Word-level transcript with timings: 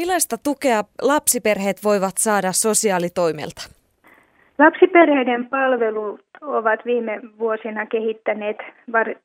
Millaista 0.00 0.36
tukea 0.44 0.80
lapsiperheet 1.02 1.76
voivat 1.84 2.16
saada 2.18 2.52
sosiaalitoimelta? 2.52 3.62
Lapsiperheiden 4.58 5.46
palvelut 5.46 6.20
ovat 6.40 6.80
viime 6.84 7.20
vuosina 7.38 7.86
kehittäneet 7.86 8.56
var- 8.92 9.18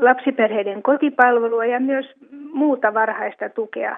lapsiperheiden 0.00 0.82
kotipalvelua 0.82 1.64
ja 1.64 1.80
myös 1.80 2.06
muuta 2.52 2.94
varhaista 2.94 3.48
tukea. 3.48 3.96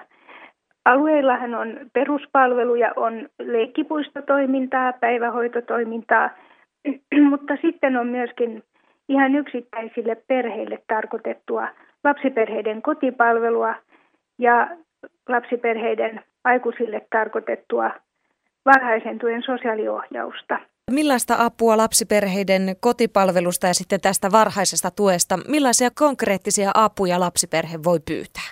Alueillahan 0.85 1.55
on 1.55 1.79
peruspalveluja, 1.93 2.93
on 2.95 3.29
leikkipuistotoimintaa, 3.39 4.93
päivähoitotoimintaa, 4.93 6.29
mutta 7.29 7.53
sitten 7.61 7.97
on 7.97 8.07
myöskin 8.07 8.63
ihan 9.09 9.35
yksittäisille 9.35 10.15
perheille 10.27 10.79
tarkoitettua 10.87 11.67
lapsiperheiden 12.03 12.81
kotipalvelua 12.81 13.75
ja 14.39 14.67
lapsiperheiden 15.31 16.23
aikuisille 16.43 17.01
tarkoitettua 17.11 17.91
varhaisen 18.65 19.19
tuen 19.19 19.43
sosiaaliohjausta. 19.43 20.59
Millaista 20.91 21.35
apua 21.39 21.77
lapsiperheiden 21.77 22.61
kotipalvelusta 22.79 23.67
ja 23.67 23.73
sitten 23.73 24.01
tästä 24.01 24.27
varhaisesta 24.31 24.89
tuesta, 24.97 25.39
millaisia 25.47 25.89
konkreettisia 25.99 26.71
apuja 26.73 27.19
lapsiperhe 27.19 27.77
voi 27.85 27.99
pyytää? 28.07 28.49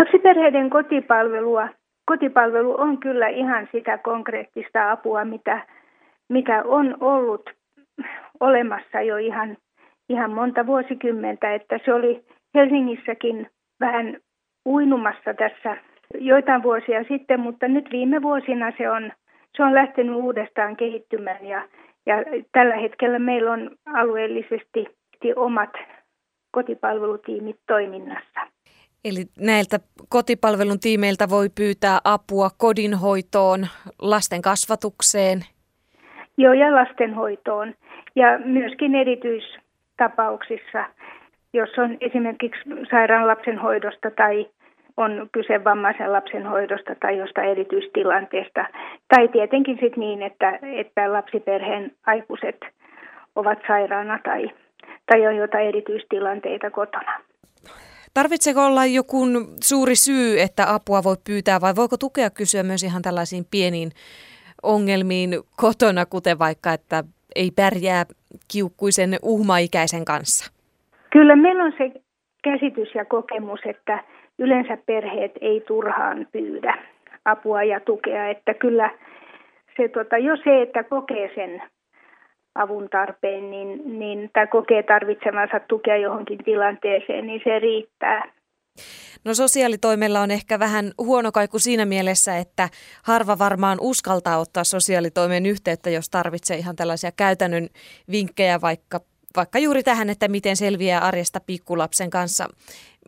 Lapsiperheiden 0.00 0.70
kotipalvelua, 0.70 1.68
kotipalvelu 2.06 2.80
on 2.80 2.98
kyllä 2.98 3.28
ihan 3.28 3.68
sitä 3.72 3.98
konkreettista 3.98 4.90
apua, 4.90 5.24
mitä, 5.24 5.66
mikä 6.28 6.62
on 6.62 6.96
ollut 7.00 7.50
olemassa 8.40 9.00
jo 9.00 9.16
ihan, 9.16 9.56
ihan 10.08 10.30
monta 10.30 10.66
vuosikymmentä, 10.66 11.54
että 11.54 11.78
se 11.84 11.94
oli 11.94 12.24
Helsingissäkin 12.54 13.50
vähän 13.80 14.16
uinumassa 14.66 15.34
tässä 15.34 15.76
joitain 16.18 16.62
vuosia 16.62 17.04
sitten, 17.08 17.40
mutta 17.40 17.68
nyt 17.68 17.88
viime 17.92 18.22
vuosina 18.22 18.72
se 18.78 18.90
on, 18.90 19.12
se 19.56 19.62
on 19.62 19.74
lähtenyt 19.74 20.14
uudestaan 20.14 20.76
kehittymään 20.76 21.46
ja, 21.46 21.68
ja 22.06 22.14
tällä 22.52 22.76
hetkellä 22.76 23.18
meillä 23.18 23.52
on 23.52 23.70
alueellisesti 23.94 24.86
omat 25.36 25.70
kotipalvelutiimit 26.50 27.56
toiminnassa. 27.66 28.40
Eli 29.04 29.24
näiltä 29.40 29.78
kotipalvelun 30.08 30.80
tiimeiltä 30.80 31.28
voi 31.30 31.48
pyytää 31.58 31.98
apua 32.04 32.48
kodinhoitoon, 32.58 33.66
lasten 34.02 34.42
kasvatukseen? 34.42 35.38
Joo, 36.38 36.52
ja 36.52 36.74
lastenhoitoon. 36.74 37.74
Ja 38.16 38.38
myöskin 38.44 38.94
erityistapauksissa, 38.94 40.84
jos 41.52 41.70
on 41.78 41.96
esimerkiksi 42.00 42.60
sairaan 42.90 43.26
lapsen 43.26 43.58
hoidosta 43.58 44.10
tai 44.10 44.46
on 44.96 45.28
kyse 45.32 45.64
vammaisen 45.64 46.12
lapsen 46.12 46.46
hoidosta 46.46 46.94
tai 47.00 47.18
jostain 47.18 47.50
erityistilanteesta. 47.50 48.64
Tai 49.08 49.28
tietenkin 49.28 49.78
sitten 49.80 50.00
niin, 50.00 50.22
että, 50.22 50.58
että 50.62 51.12
lapsiperheen 51.12 51.92
aikuiset 52.06 52.60
ovat 53.36 53.58
sairaana 53.66 54.18
tai, 54.24 54.50
tai 55.06 55.26
on 55.26 55.36
jotain 55.36 55.68
erityistilanteita 55.68 56.70
kotona. 56.70 57.20
Tarvitseeko 58.14 58.66
olla 58.66 58.86
joku 58.86 59.26
suuri 59.64 59.94
syy, 59.94 60.40
että 60.40 60.74
apua 60.74 61.04
voi 61.04 61.16
pyytää 61.26 61.60
vai 61.60 61.76
voiko 61.76 61.96
tukea 61.96 62.30
kysyä 62.30 62.62
myös 62.62 62.82
ihan 62.82 63.02
tällaisiin 63.02 63.44
pieniin 63.50 63.90
ongelmiin 64.62 65.30
kotona, 65.56 66.06
kuten 66.06 66.38
vaikka, 66.38 66.72
että 66.72 67.04
ei 67.34 67.50
pärjää 67.56 68.04
kiukkuisen 68.52 69.10
uhmaikäisen 69.22 70.04
kanssa? 70.04 70.52
Kyllä 71.12 71.36
meillä 71.36 71.64
on 71.64 71.72
se 71.78 71.92
käsitys 72.42 72.94
ja 72.94 73.04
kokemus, 73.04 73.60
että 73.64 74.04
yleensä 74.38 74.78
perheet 74.86 75.32
ei 75.40 75.60
turhaan 75.60 76.26
pyydä 76.32 76.78
apua 77.24 77.62
ja 77.62 77.80
tukea, 77.80 78.28
että 78.28 78.54
kyllä 78.54 78.90
se, 79.76 79.88
tota, 79.88 80.18
jo 80.18 80.36
se, 80.36 80.62
että 80.62 80.84
kokee 80.84 81.30
sen 81.34 81.62
avun 82.54 82.88
tarpeen 82.90 83.50
niin, 83.50 83.98
niin, 83.98 84.30
tai 84.32 84.46
kokee 84.46 84.82
tarvitsemansa 84.82 85.60
tukea 85.68 85.96
johonkin 85.96 86.38
tilanteeseen, 86.44 87.26
niin 87.26 87.40
se 87.44 87.58
riittää. 87.58 88.22
No 89.24 89.34
sosiaalitoimella 89.34 90.20
on 90.20 90.30
ehkä 90.30 90.58
vähän 90.58 90.92
huono 90.98 91.32
kaiku 91.32 91.58
siinä 91.58 91.84
mielessä, 91.84 92.38
että 92.38 92.68
harva 93.04 93.38
varmaan 93.38 93.78
uskaltaa 93.80 94.38
ottaa 94.38 94.64
sosiaalitoimen 94.64 95.46
yhteyttä, 95.46 95.90
jos 95.90 96.10
tarvitsee 96.10 96.56
ihan 96.56 96.76
tällaisia 96.76 97.10
käytännön 97.16 97.68
vinkkejä 98.10 98.60
vaikka, 98.60 99.00
vaikka 99.36 99.58
juuri 99.58 99.82
tähän, 99.82 100.10
että 100.10 100.28
miten 100.28 100.56
selviää 100.56 101.00
arjesta 101.00 101.40
pikkulapsen 101.46 102.10
kanssa. 102.10 102.44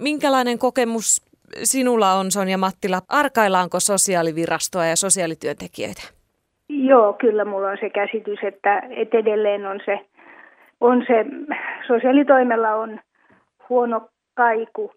Minkälainen 0.01 0.59
kokemus 0.59 1.29
sinulla 1.63 2.13
on, 2.13 2.31
Sonja 2.31 2.59
Mattila? 2.59 3.01
Arkaillaanko 3.09 3.81
sosiaalivirastoa 3.81 4.87
ja 4.87 4.97
sosiaalityöntekijöitä? 4.97 6.03
Joo, 6.69 7.13
kyllä 7.13 7.45
mulla 7.45 7.69
on 7.69 7.77
se 7.81 7.91
käsitys, 7.91 8.39
että, 8.43 8.83
että 8.91 9.19
edelleen 9.19 9.67
on 9.67 9.81
se, 9.85 10.01
on 10.81 11.05
se, 11.07 11.25
sosiaalitoimella 11.87 12.75
on 12.75 13.01
huono 13.69 14.09
kaiku. 14.35 14.93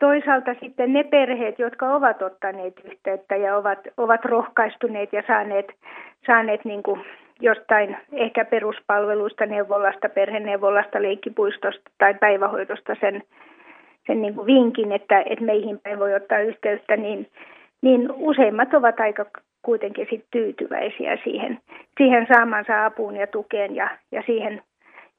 Toisaalta 0.00 0.54
sitten 0.60 0.92
ne 0.92 1.04
perheet, 1.04 1.58
jotka 1.58 1.94
ovat 1.94 2.22
ottaneet 2.22 2.74
yhteyttä 2.84 3.36
ja 3.36 3.56
ovat, 3.56 3.78
ovat 3.96 4.24
rohkaistuneet 4.24 5.12
ja 5.12 5.22
saaneet, 5.26 5.66
saaneet 6.26 6.64
niin 6.64 6.82
kuin 6.82 7.00
jostain 7.40 7.96
ehkä 8.12 8.44
peruspalveluista, 8.44 9.46
neuvolasta, 9.46 10.08
perheneuvolasta, 10.08 11.02
leikkipuistosta 11.02 11.90
tai 11.98 12.14
päivähoidosta 12.14 12.96
sen, 13.00 13.22
sen 14.06 14.22
niin 14.22 14.34
kuin 14.34 14.46
vinkin, 14.46 14.92
että, 14.92 15.20
että 15.20 15.44
meihin 15.44 15.78
päin 15.78 15.98
voi 15.98 16.14
ottaa 16.14 16.38
yhteyttä, 16.38 16.96
niin, 16.96 17.30
niin 17.82 18.12
useimmat 18.12 18.74
ovat 18.74 19.00
aika 19.00 19.26
kuitenkin 19.62 20.06
sit 20.10 20.24
tyytyväisiä 20.30 21.18
siihen, 21.24 21.58
siihen 21.98 22.26
saamansa 22.34 22.84
apuun 22.84 23.16
ja 23.16 23.26
tukeen 23.26 23.76
ja, 23.76 23.98
ja 24.12 24.22
siihen 24.26 24.62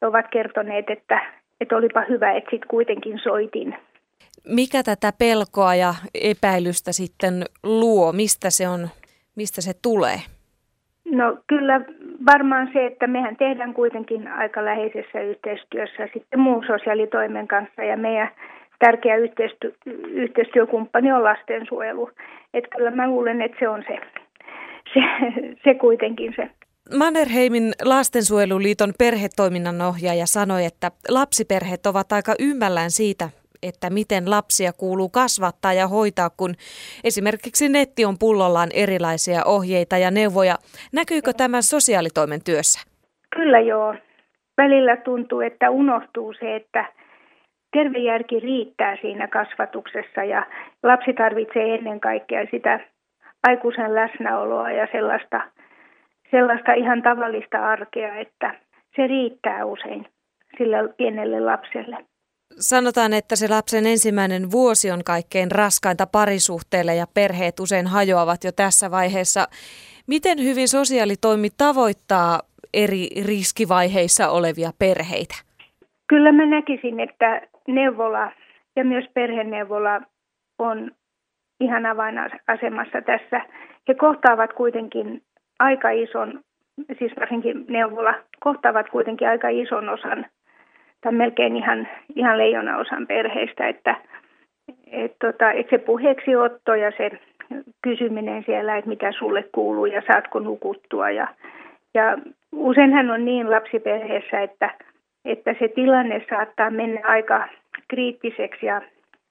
ovat 0.02 0.26
kertoneet, 0.32 0.90
että, 0.90 1.22
että 1.62 1.78
olipa 1.78 2.04
hyvä, 2.10 2.32
että 2.34 2.50
sitten 2.50 2.70
kuitenkin 2.70 3.20
soitin. 3.20 3.76
Mikä 4.48 4.84
tätä 4.84 5.14
pelkoa 5.20 5.76
ja 5.76 5.94
epäilystä 6.14 6.92
sitten 6.92 7.44
luo? 7.64 8.14
Mistä 8.14 8.50
se 8.50 8.68
on, 8.68 8.90
mistä 9.36 9.62
se 9.62 9.72
tulee? 9.82 10.18
No 11.12 11.38
kyllä 11.48 11.82
varmaan 12.26 12.70
se, 12.74 12.86
että 12.86 13.08
mehän 13.08 13.36
tehdään 13.36 13.74
kuitenkin 13.74 14.28
aika 14.28 14.66
läheisessä 14.66 15.22
yhteistyössä 15.22 16.08
sitten 16.14 16.40
muun 16.40 16.64
sosiaalitoimen 16.68 17.48
kanssa 17.48 17.84
ja 17.84 17.98
meidän 17.98 18.30
tärkeä 18.80 19.16
yhteistyö, 19.16 19.72
yhteistyökumppani 20.08 21.12
on 21.12 21.24
lastensuojelu. 21.24 22.10
Että 22.54 22.70
kyllä 22.78 22.92
mä 22.92 23.08
luulen, 23.08 23.42
että 23.42 23.58
se 23.60 23.70
on 23.70 23.84
se, 23.88 24.00
se, 24.94 25.02
se 25.64 25.74
kuitenkin 25.74 26.34
se. 26.36 26.50
Mannerheimin 26.98 27.72
lastensuojeluliiton 27.84 28.94
perhetoiminnan 29.00 29.82
ohjaaja 29.82 30.26
sanoi, 30.26 30.66
että 30.66 30.92
lapsiperheet 31.10 31.86
ovat 31.86 32.12
aika 32.12 32.34
ymmällään 32.40 32.92
siitä, 32.92 33.30
että 33.68 33.90
miten 33.90 34.30
lapsia 34.30 34.72
kuuluu 34.74 35.10
kasvattaa 35.10 35.74
ja 35.74 35.88
hoitaa, 35.88 36.30
kun 36.30 36.56
esimerkiksi 37.04 37.70
netti 37.70 38.06
on 38.06 38.16
pullollaan 38.20 38.70
erilaisia 38.74 39.42
ohjeita 39.46 39.98
ja 39.98 40.12
neuvoja. 40.12 40.56
Näkyykö 40.94 41.34
tämä 41.34 41.62
sosiaalitoimen 41.62 42.44
työssä? 42.44 42.80
Kyllä 43.36 43.60
joo. 43.60 43.96
Välillä 44.58 44.98
tuntuu, 44.98 45.42
että 45.42 45.70
unohtuu 45.70 46.34
se, 46.34 46.56
että 46.56 46.86
terve 47.72 48.00
järki 48.00 48.40
riittää 48.40 48.98
siinä 49.02 49.28
kasvatuksessa 49.28 50.24
ja 50.24 50.46
lapsi 50.84 51.14
tarvitsee 51.14 51.76
ennen 51.76 52.00
kaikkea 52.00 52.46
sitä 52.52 52.80
aikuisen 53.48 53.96
läsnäoloa 53.96 54.72
ja 54.72 54.88
sellaista, 54.92 55.42
sellaista 56.32 56.74
ihan 56.74 57.02
tavallista 57.02 57.66
arkea, 57.66 58.16
että 58.16 58.54
se 58.96 59.08
riittää 59.08 59.66
usein 59.66 60.06
sille 60.58 60.78
pienelle 60.98 61.40
lapselle. 61.40 61.98
Sanotaan, 62.52 63.14
että 63.14 63.36
se 63.36 63.48
lapsen 63.48 63.86
ensimmäinen 63.86 64.52
vuosi 64.52 64.92
on 64.92 65.04
kaikkein 65.04 65.52
raskainta 65.52 66.08
parisuhteelle 66.12 66.96
ja 66.96 67.06
perheet 67.14 67.60
usein 67.60 67.88
hajoavat 67.88 68.44
jo 68.44 68.52
tässä 68.52 68.92
vaiheessa. 68.92 69.48
Miten 70.08 70.44
hyvin 70.44 70.68
sosiaalitoimi 70.68 71.50
tavoittaa 71.58 72.40
eri 72.74 73.08
riskivaiheissa 73.26 74.30
olevia 74.30 74.72
perheitä? 74.80 75.36
Kyllä 76.08 76.32
mä 76.32 76.46
näkisin, 76.46 77.00
että 77.00 77.42
neuvola 77.68 78.32
ja 78.76 78.86
myös 78.86 79.06
perheneuvola 79.14 80.02
on 80.60 80.92
ihan 81.60 81.86
avainasemassa 81.86 83.02
tässä. 83.06 83.42
He 83.88 83.94
kohtaavat 83.94 84.54
kuitenkin 84.54 85.22
aika 85.60 85.90
ison, 85.90 86.40
siis 87.00 87.12
varsinkin 87.20 87.66
neuvola, 87.70 88.14
kohtaavat 88.40 88.90
kuitenkin 88.90 89.30
aika 89.30 89.50
ison 89.50 89.90
osan, 89.90 90.26
tai 91.02 91.12
melkein 91.12 91.56
ihan, 91.56 91.88
ihan 92.16 92.38
leijona 92.38 92.78
osan 92.78 93.08
perheistä, 93.08 93.68
että 93.68 93.96
et 94.92 95.16
tota, 95.22 95.52
et 95.52 95.70
se 95.70 95.78
puheeksi 95.78 96.36
otto 96.36 96.76
ja 96.76 96.92
se 96.98 97.12
kysyminen 97.84 98.44
siellä, 98.46 98.78
että 98.78 98.90
mitä 98.90 99.12
sulle 99.12 99.44
kuuluu 99.52 99.86
ja 99.86 100.02
saatko 100.08 100.40
nukuttua. 100.40 101.10
Ja, 101.10 101.28
ja 101.94 102.18
useinhan 102.52 103.12
on 103.12 103.26
niin 103.26 103.52
lapsiperheessä, 103.52 104.42
että, 104.42 104.70
että 105.26 105.56
se 105.60 105.68
tilanne 105.68 106.26
saattaa 106.30 106.70
mennä 106.70 107.02
aika 107.04 107.48
kriittiseksi 107.88 108.66
ja 108.66 108.82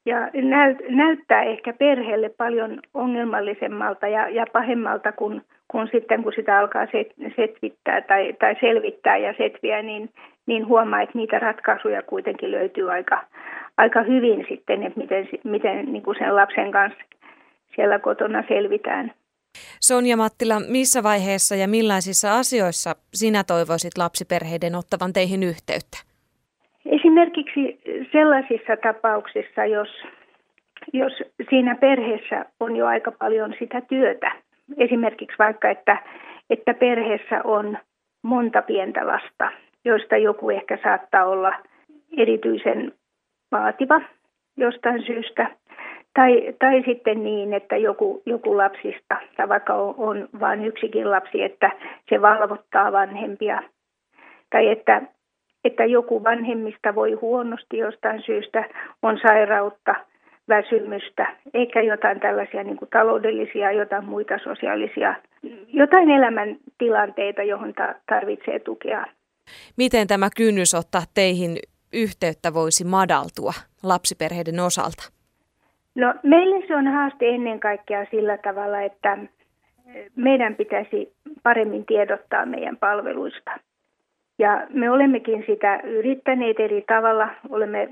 ja 0.06 0.30
näyt, 0.34 0.78
näyttää 0.88 1.42
ehkä 1.42 1.72
perheelle 1.72 2.28
paljon 2.28 2.80
ongelmallisemmalta 2.94 4.08
ja, 4.08 4.28
ja 4.28 4.44
pahemmalta 4.52 5.12
kuin, 5.12 5.42
kun 5.68 5.88
sitten 5.92 6.22
kun 6.22 6.32
sitä 6.36 6.58
alkaa 6.58 6.86
set, 6.86 7.12
setvittää 7.36 8.00
tai, 8.00 8.32
tai 8.40 8.56
selvittää 8.60 9.16
ja 9.16 9.34
setviä, 9.38 9.82
niin, 9.82 10.10
niin 10.46 10.66
huomaa, 10.66 11.02
että 11.02 11.18
niitä 11.18 11.38
ratkaisuja 11.38 12.02
kuitenkin 12.02 12.50
löytyy 12.50 12.92
aika, 12.92 13.24
aika 13.76 14.02
hyvin 14.02 14.46
sitten, 14.48 14.82
että 14.82 15.00
miten, 15.00 15.28
miten 15.44 15.92
niin 15.92 16.02
kuin 16.02 16.16
sen 16.18 16.36
lapsen 16.36 16.70
kanssa 16.70 17.00
siellä 17.74 17.98
kotona 17.98 18.44
selvitään. 18.48 19.12
Sonja 19.80 20.16
Mattila, 20.16 20.60
missä 20.60 21.02
vaiheessa 21.02 21.54
ja 21.54 21.68
millaisissa 21.68 22.38
asioissa 22.38 22.96
sinä 23.14 23.44
toivoisit 23.44 23.98
lapsiperheiden 23.98 24.74
ottavan 24.74 25.12
teihin 25.12 25.42
yhteyttä? 25.42 25.98
Esimerkiksi 26.86 27.80
sellaisissa 28.12 28.76
tapauksissa, 28.82 29.64
jos, 29.64 29.88
jos 30.92 31.12
siinä 31.50 31.74
perheessä 31.74 32.44
on 32.60 32.76
jo 32.76 32.86
aika 32.86 33.12
paljon 33.12 33.54
sitä 33.58 33.80
työtä. 33.80 34.32
Esimerkiksi 34.78 35.36
vaikka, 35.38 35.70
että, 35.70 36.02
että 36.50 36.74
perheessä 36.74 37.40
on 37.44 37.78
monta 38.22 38.62
pientä 38.62 39.06
lasta, 39.06 39.52
joista 39.86 40.16
joku 40.16 40.50
ehkä 40.50 40.78
saattaa 40.82 41.24
olla 41.24 41.52
erityisen 42.16 42.92
vaativa 43.52 44.00
jostain 44.56 45.02
syystä. 45.06 45.50
Tai, 46.14 46.54
tai 46.58 46.82
sitten 46.86 47.24
niin, 47.24 47.54
että 47.54 47.76
joku, 47.76 48.22
joku 48.26 48.56
lapsista, 48.56 49.16
tai 49.36 49.48
vaikka 49.48 49.74
on, 49.74 49.94
on 49.98 50.28
vain 50.40 50.64
yksikin 50.64 51.10
lapsi, 51.10 51.42
että 51.42 51.70
se 52.08 52.22
valvottaa 52.22 52.92
vanhempia. 52.92 53.62
Tai 54.50 54.68
että, 54.68 55.02
että 55.64 55.84
joku 55.84 56.24
vanhemmista 56.24 56.94
voi 56.94 57.12
huonosti 57.12 57.78
jostain 57.78 58.22
syystä, 58.22 58.64
on 59.02 59.18
sairautta, 59.22 59.94
väsymystä, 60.48 61.26
eikä 61.54 61.82
jotain 61.82 62.20
tällaisia 62.20 62.62
niin 62.62 62.76
kuin 62.76 62.90
taloudellisia, 62.90 63.72
jotain 63.72 64.04
muita 64.04 64.38
sosiaalisia, 64.38 65.14
jotain 65.72 66.10
elämäntilanteita, 66.10 67.42
johon 67.42 67.74
tarvitsee 68.06 68.58
tukea. 68.58 69.06
Miten 69.76 70.06
tämä 70.06 70.28
kynnys 70.36 70.74
ottaa 70.74 71.02
teihin 71.14 71.56
yhteyttä 71.92 72.54
voisi 72.54 72.84
madaltua 72.84 73.52
lapsiperheiden 73.82 74.60
osalta? 74.60 75.10
No 75.94 76.14
meille 76.22 76.66
se 76.66 76.76
on 76.76 76.86
haaste 76.86 77.28
ennen 77.28 77.60
kaikkea 77.60 78.06
sillä 78.10 78.38
tavalla, 78.38 78.80
että 78.80 79.18
meidän 80.16 80.54
pitäisi 80.54 81.12
paremmin 81.42 81.86
tiedottaa 81.86 82.46
meidän 82.46 82.76
palveluista. 82.76 83.50
Ja 84.38 84.66
me 84.70 84.90
olemmekin 84.90 85.44
sitä 85.46 85.80
yrittäneet 85.84 86.60
eri 86.60 86.84
tavalla, 86.88 87.28
olemme 87.50 87.88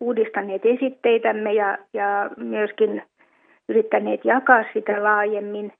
uudistaneet 0.00 0.66
esitteitämme 0.66 1.52
ja, 1.52 1.78
ja 1.92 2.30
myöskin 2.36 3.02
yrittäneet 3.68 4.24
jakaa 4.24 4.64
sitä 4.72 5.02
laajemmin 5.02 5.72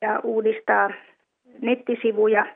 ja 0.00 0.20
uudistaa 0.22 0.90
nettisivuja. 1.60 2.46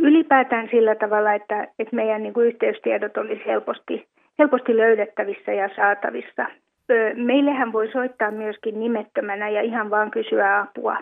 Ylipäätään 0.00 0.68
sillä 0.70 0.94
tavalla, 0.94 1.34
että, 1.34 1.68
että 1.78 1.96
meidän 1.96 2.22
niin 2.22 2.34
kuin 2.34 2.46
yhteystiedot 2.46 3.16
olisi 3.16 3.46
helposti, 3.46 4.06
helposti 4.38 4.76
löydettävissä 4.76 5.52
ja 5.52 5.68
saatavissa 5.76 6.46
meillähän 7.14 7.72
voi 7.72 7.92
soittaa 7.92 8.30
myöskin 8.30 8.80
nimettömänä 8.80 9.48
ja 9.48 9.62
ihan 9.62 9.90
vaan 9.90 10.10
kysyä 10.10 10.60
apua 10.60 10.96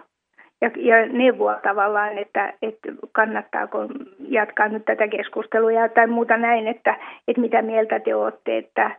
ja, 0.60 0.70
ja 0.76 1.06
neuvoa 1.06 1.54
tavallaan, 1.62 2.18
että, 2.18 2.52
että 2.62 2.92
kannattaako 3.12 3.78
jatkaa 4.18 4.68
nyt 4.68 4.84
tätä 4.84 5.08
keskustelua 5.08 5.88
tai 5.88 6.06
muuta 6.06 6.36
näin, 6.36 6.66
että, 6.66 6.96
että 7.28 7.40
mitä 7.40 7.62
mieltä 7.62 8.00
te 8.00 8.14
olette, 8.14 8.58
että, 8.58 8.90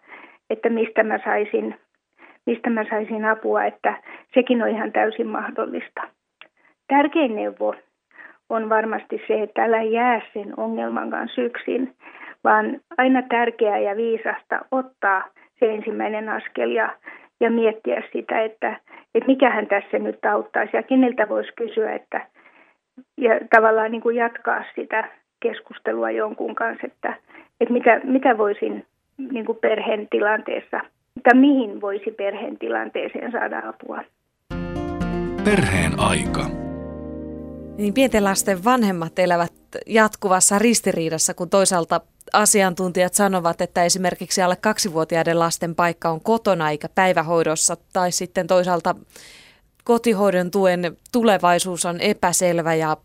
että 0.49 0.69
mistä 0.69 1.03
mä 1.03 1.19
saisin 1.25 1.75
mistä 2.45 2.69
mä 2.69 2.85
saisin 2.89 3.25
apua, 3.25 3.63
että 3.63 3.93
sekin 4.33 4.63
on 4.63 4.69
ihan 4.69 4.91
täysin 4.91 5.27
mahdollista. 5.27 6.01
Tärkein 6.87 7.35
neuvo 7.35 7.75
on 8.49 8.69
varmasti 8.69 9.21
se, 9.27 9.41
että 9.43 9.63
älä 9.63 9.81
jää 9.81 10.21
sen 10.33 10.53
ongelman 10.57 11.09
kanssa 11.09 11.41
yksin, 11.41 11.93
vaan 12.43 12.79
aina 12.97 13.21
tärkeää 13.21 13.77
ja 13.77 13.95
viisasta 13.95 14.65
ottaa 14.71 15.23
se 15.59 15.73
ensimmäinen 15.73 16.29
askel 16.29 16.71
ja, 16.71 16.95
ja 17.39 17.51
miettiä 17.51 18.03
sitä, 18.11 18.41
että, 18.41 18.79
että 19.15 19.27
mikähän 19.27 19.67
tässä 19.67 19.99
nyt 19.99 20.25
auttaisi 20.25 20.77
ja 20.77 20.83
keneltä 20.83 21.29
voisi 21.29 21.51
kysyä, 21.55 21.95
että 21.95 22.27
ja 23.17 23.31
tavallaan 23.55 23.91
niin 23.91 24.01
kuin 24.01 24.15
jatkaa 24.15 24.63
sitä 24.75 25.09
keskustelua 25.39 26.11
jonkun 26.11 26.55
kanssa, 26.55 26.87
että, 26.87 27.17
että 27.61 27.73
mitä, 27.73 28.01
mitä 28.03 28.37
voisin 28.37 28.85
niin 29.31 29.45
kuin 29.45 29.57
perheen 29.61 30.07
tilanteessa, 30.11 30.79
tai 31.23 31.33
mihin 31.33 31.81
voisi 31.81 32.11
perheen 32.11 32.57
tilanteeseen 32.57 33.31
saada 33.31 33.61
apua. 33.69 34.03
Perheen 35.43 35.91
aika. 35.97 36.66
Niin 37.77 37.93
pienten 37.93 38.23
lasten 38.23 38.63
vanhemmat 38.63 39.19
elävät 39.19 39.53
jatkuvassa 39.85 40.59
ristiriidassa, 40.59 41.33
kun 41.33 41.49
toisaalta 41.49 42.01
asiantuntijat 42.33 43.13
sanovat, 43.13 43.61
että 43.61 43.83
esimerkiksi 43.83 44.41
alle 44.41 44.55
kaksivuotiaiden 44.55 45.39
lasten 45.39 45.75
paikka 45.75 46.09
on 46.09 46.21
kotona 46.21 46.69
eikä 46.69 46.89
päivähoidossa, 46.89 47.77
tai 47.93 48.11
sitten 48.11 48.47
toisaalta 48.47 48.95
kotihoidon 49.83 50.51
tuen 50.51 50.97
tulevaisuus 51.11 51.85
on 51.85 51.99
epäselvä 51.99 52.75
ja 52.75 52.97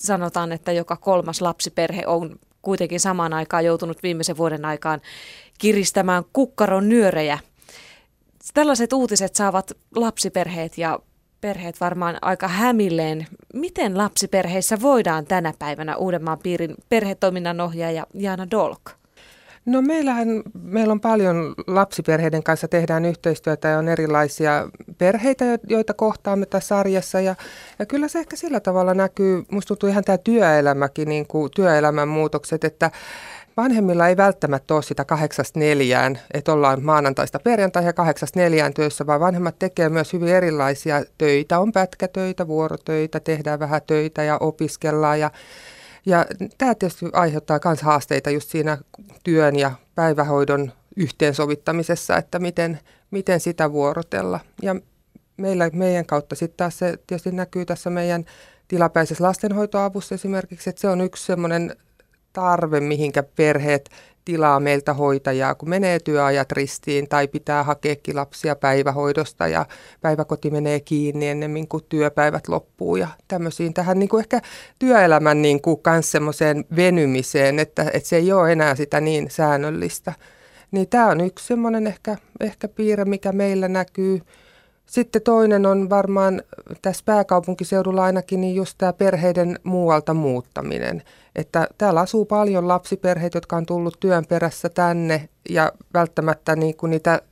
sanotaan, 0.00 0.52
että 0.52 0.72
joka 0.72 0.96
kolmas 0.96 1.40
lapsiperhe 1.40 2.06
on 2.06 2.38
kuitenkin 2.62 3.00
samaan 3.00 3.32
aikaan 3.32 3.64
joutunut 3.64 4.02
viimeisen 4.02 4.36
vuoden 4.36 4.64
aikaan 4.64 5.00
kiristämään 5.58 6.24
kukkaron 6.32 6.88
nyörejä. 6.88 7.38
Tällaiset 8.54 8.92
uutiset 8.92 9.34
saavat 9.34 9.72
lapsiperheet 9.94 10.78
ja 10.78 10.98
perheet 11.40 11.80
varmaan 11.80 12.18
aika 12.22 12.48
hämilleen. 12.48 13.26
Miten 13.54 13.98
lapsiperheissä 13.98 14.80
voidaan 14.82 15.26
tänä 15.26 15.52
päivänä 15.58 15.96
Uudenmaan 15.96 16.38
piirin 16.38 16.74
perhetoiminnan 16.88 17.60
ohjaaja 17.60 18.06
Jaana 18.14 18.50
Dolk? 18.50 18.97
No 19.68 19.82
meillähän, 19.82 20.42
meillä 20.62 20.92
on 20.92 21.00
paljon 21.00 21.54
lapsiperheiden 21.66 22.42
kanssa 22.42 22.68
tehdään 22.68 23.04
yhteistyötä 23.04 23.68
ja 23.68 23.78
on 23.78 23.88
erilaisia 23.88 24.68
perheitä, 24.98 25.44
joita 25.68 25.94
kohtaamme 25.94 26.46
tässä 26.46 26.68
sarjassa. 26.68 27.20
Ja, 27.20 27.34
ja 27.78 27.86
kyllä 27.86 28.08
se 28.08 28.18
ehkä 28.18 28.36
sillä 28.36 28.60
tavalla 28.60 28.94
näkyy, 28.94 29.44
musta 29.50 29.68
tuntuu 29.68 29.88
ihan 29.88 30.04
tämä 30.04 30.18
työelämäkin, 30.18 31.08
niin 31.08 31.26
kuin 31.26 31.50
työelämän 31.56 32.08
muutokset, 32.08 32.64
että 32.64 32.90
vanhemmilla 33.56 34.08
ei 34.08 34.16
välttämättä 34.16 34.74
ole 34.74 34.82
sitä 34.82 35.04
kahdeksasta 35.04 35.58
neljään, 35.58 36.18
että 36.34 36.52
ollaan 36.52 36.84
maanantaista 36.84 37.38
perjantai 37.38 37.84
ja 37.84 37.92
kahdeksasta 37.92 38.40
neljään 38.40 38.74
työssä, 38.74 39.06
vaan 39.06 39.20
vanhemmat 39.20 39.58
tekee 39.58 39.88
myös 39.88 40.12
hyvin 40.12 40.28
erilaisia 40.28 41.02
töitä. 41.18 41.58
On 41.58 41.72
pätkätöitä, 41.72 42.46
vuorotöitä, 42.46 43.20
tehdään 43.20 43.58
vähän 43.58 43.80
töitä 43.86 44.22
ja 44.22 44.36
opiskellaan 44.40 45.20
ja 45.20 45.30
ja 46.08 46.26
tämä 46.58 46.74
tietysti 46.74 47.06
aiheuttaa 47.12 47.60
myös 47.64 47.82
haasteita 47.82 48.30
just 48.30 48.50
siinä 48.50 48.78
työn 49.24 49.56
ja 49.56 49.72
päivähoidon 49.94 50.72
yhteensovittamisessa, 50.96 52.16
että 52.16 52.38
miten, 52.38 52.78
miten 53.10 53.40
sitä 53.40 53.72
vuorotella. 53.72 54.40
Ja 54.62 54.76
meillä, 55.36 55.70
meidän 55.72 56.06
kautta 56.06 56.34
sitten 56.34 56.56
taas 56.56 56.78
se 56.78 56.98
tietysti 57.06 57.32
näkyy 57.32 57.66
tässä 57.66 57.90
meidän 57.90 58.24
tilapäisessä 58.68 59.24
lastenhoitoavussa 59.24 60.14
esimerkiksi, 60.14 60.70
että 60.70 60.80
se 60.80 60.88
on 60.88 61.00
yksi 61.00 61.26
semmoinen 61.26 61.76
tarve, 62.32 62.80
mihinkä 62.80 63.22
perheet 63.22 63.90
tilaa 64.28 64.60
meiltä 64.60 64.94
hoitajaa, 64.94 65.54
kun 65.54 65.68
menee 65.68 65.98
työajat 65.98 66.52
ristiin 66.52 67.08
tai 67.08 67.28
pitää 67.28 67.62
hakeekin 67.62 68.16
lapsia 68.16 68.56
päivähoidosta 68.56 69.48
ja 69.48 69.66
päiväkoti 70.00 70.50
menee 70.50 70.80
kiinni 70.80 71.28
ennen 71.28 71.68
kuin 71.68 71.84
työpäivät 71.88 72.48
loppuu 72.48 72.96
ja 72.96 73.08
tämmöisiin 73.28 73.74
tähän 73.74 73.98
niin 73.98 74.08
kuin 74.08 74.20
ehkä 74.20 74.40
työelämän 74.78 75.42
niin 75.42 75.62
kuin 75.62 75.82
kans 75.82 76.10
semmoiseen 76.10 76.64
venymiseen, 76.76 77.58
että, 77.58 77.90
että 77.92 78.08
se 78.08 78.16
ei 78.16 78.32
ole 78.32 78.52
enää 78.52 78.74
sitä 78.74 79.00
niin 79.00 79.30
säännöllistä. 79.30 80.12
Niin 80.70 80.88
tämä 80.88 81.06
on 81.06 81.20
yksi 81.20 81.46
semmoinen 81.46 81.86
ehkä, 81.86 82.16
ehkä 82.40 82.68
piirre, 82.68 83.04
mikä 83.04 83.32
meillä 83.32 83.68
näkyy. 83.68 84.20
Sitten 84.86 85.22
toinen 85.22 85.66
on 85.66 85.90
varmaan 85.90 86.42
tässä 86.82 87.02
pääkaupunkiseudulla 87.04 88.04
ainakin 88.04 88.40
niin 88.40 88.54
just 88.54 88.74
tämä 88.78 88.92
perheiden 88.92 89.58
muualta 89.62 90.14
muuttaminen. 90.14 91.02
Että 91.38 91.68
täällä 91.78 92.00
asuu 92.00 92.24
paljon 92.24 92.68
lapsiperheitä, 92.68 93.36
jotka 93.36 93.56
on 93.56 93.66
tullut 93.66 94.00
työn 94.00 94.26
perässä 94.26 94.68
tänne 94.68 95.28
ja 95.48 95.72
välttämättä 95.94 96.56
niin 96.56 96.76
kuin 96.76 96.90
niitä 96.90 97.22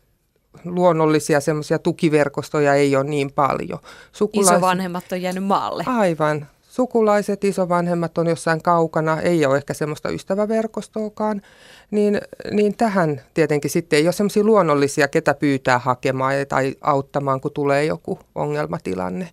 luonnollisia 0.64 1.40
semmoisia 1.40 1.78
tukiverkostoja 1.78 2.74
ei 2.74 2.96
ole 2.96 3.04
niin 3.04 3.32
paljon. 3.32 3.78
Sukulaiset, 4.12 4.56
Isovanhemmat 4.56 5.12
on 5.12 5.22
jäänyt 5.22 5.44
maalle. 5.44 5.84
Aivan. 5.86 6.46
Sukulaiset, 6.62 7.44
isovanhemmat 7.44 8.18
on 8.18 8.26
jossain 8.26 8.62
kaukana, 8.62 9.20
ei 9.20 9.46
ole 9.46 9.56
ehkä 9.56 9.74
semmoista 9.74 10.10
ystäväverkostoakaan, 10.10 11.42
niin, 11.90 12.20
niin 12.50 12.76
tähän 12.76 13.20
tietenkin 13.34 13.70
sitten 13.70 13.96
ei 13.96 14.06
ole 14.06 14.12
semmoisia 14.12 14.44
luonnollisia, 14.44 15.08
ketä 15.08 15.34
pyytää 15.34 15.78
hakemaan 15.78 16.34
tai 16.48 16.74
auttamaan, 16.80 17.40
kun 17.40 17.52
tulee 17.52 17.84
joku 17.84 18.18
ongelmatilanne. 18.34 19.28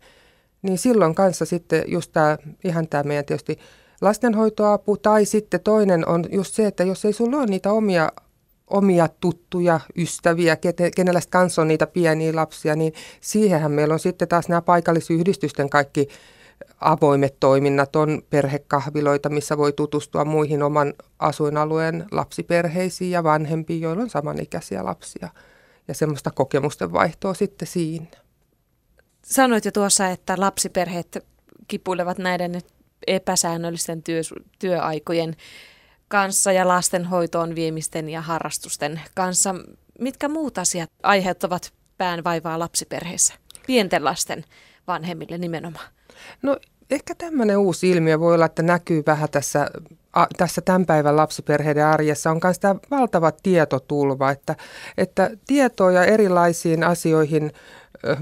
Niin 0.62 0.77
silloin 0.77 1.15
kanssa 1.15 1.46
sitten 1.46 1.84
just 1.88 2.12
tämä, 2.12 2.38
ihan 2.63 2.88
tämä 2.88 3.03
meidän 3.03 3.25
tietysti 3.25 3.60
lastenhoitoapu 4.03 4.98
tai 4.98 5.25
sitten 5.25 5.62
toinen 5.62 6.07
on 6.07 6.25
just 6.31 6.55
se, 6.55 6.67
että 6.67 6.83
jos 6.83 7.05
ei 7.05 7.13
sulla 7.13 7.38
ole 7.38 7.45
niitä 7.45 7.72
omia 7.72 8.12
omia 8.67 9.10
tuttuja, 9.19 9.79
ystäviä, 9.98 10.57
kenellä 10.95 11.19
kanssa 11.29 11.62
on 11.62 11.67
niitä 11.67 11.88
pieniä 11.88 12.36
lapsia, 12.36 12.75
niin 12.75 12.93
siihenhän 13.22 13.72
meillä 13.72 13.93
on 13.93 14.00
sitten 14.00 14.27
taas 14.27 14.50
nämä 14.50 14.62
paikallisyhdistysten 14.62 15.69
kaikki 15.69 16.07
avoimet 16.81 17.36
toiminnat 17.39 17.95
on 17.95 18.22
perhekahviloita, 18.29 19.29
missä 19.29 19.57
voi 19.57 19.74
tutustua 19.74 20.25
muihin 20.25 20.63
oman 20.63 20.93
asuinalueen 21.19 22.05
lapsiperheisiin 22.12 23.12
ja 23.12 23.24
vanhempiin, 23.24 23.81
joilla 23.81 24.03
on 24.03 24.10
samanikäisiä 24.10 24.86
lapsia. 24.86 25.29
Ja 25.88 25.93
semmoista 25.93 26.31
kokemusten 26.31 26.93
vaihtoa 26.93 27.33
sitten 27.33 27.67
siinä. 27.67 28.05
Sanoit 29.25 29.65
jo 29.65 29.72
tuossa, 29.72 30.10
että 30.10 30.36
lapsiperheet 30.38 31.25
kipuilevat 31.67 32.17
näiden 32.17 32.62
epäsäännöllisten 33.07 34.03
työ, 34.03 34.22
työaikojen 34.60 35.36
kanssa 36.07 36.51
ja 36.51 36.67
lastenhoitoon 36.67 37.55
viemisten 37.55 38.10
ja 38.10 38.22
harrastusten 38.22 39.01
kanssa. 39.15 39.55
Mitkä 40.00 40.29
muut 40.29 40.57
asiat 40.57 40.89
aiheuttavat 41.03 41.74
päänvaivaa 41.98 42.60
lapsiperheissä? 42.60 43.33
Pienten 43.67 44.05
lasten 44.05 44.43
vanhemmille 44.88 45.38
nimenomaan. 45.38 45.86
No 46.41 46.57
ehkä 46.91 47.15
tämmöinen 47.15 47.57
uusi 47.57 47.89
ilmiö 47.89 48.19
voi 48.19 48.33
olla, 48.33 48.45
että 48.45 48.63
näkyy 48.63 49.03
vähän 49.05 49.29
tässä, 49.29 49.72
a, 50.13 50.25
tässä 50.38 50.62
tämän 50.62 50.86
päivän 50.86 51.15
lapsiperheiden 51.15 51.86
arjessa, 51.86 52.31
on 52.31 52.39
myös 52.43 52.60
tämä 52.60 52.75
valtava 52.91 53.31
tietotulva, 53.31 54.31
että, 54.31 54.55
että 54.98 55.29
tietoa 55.48 55.91
ja 55.91 56.05
erilaisiin 56.05 56.83
asioihin 56.83 57.51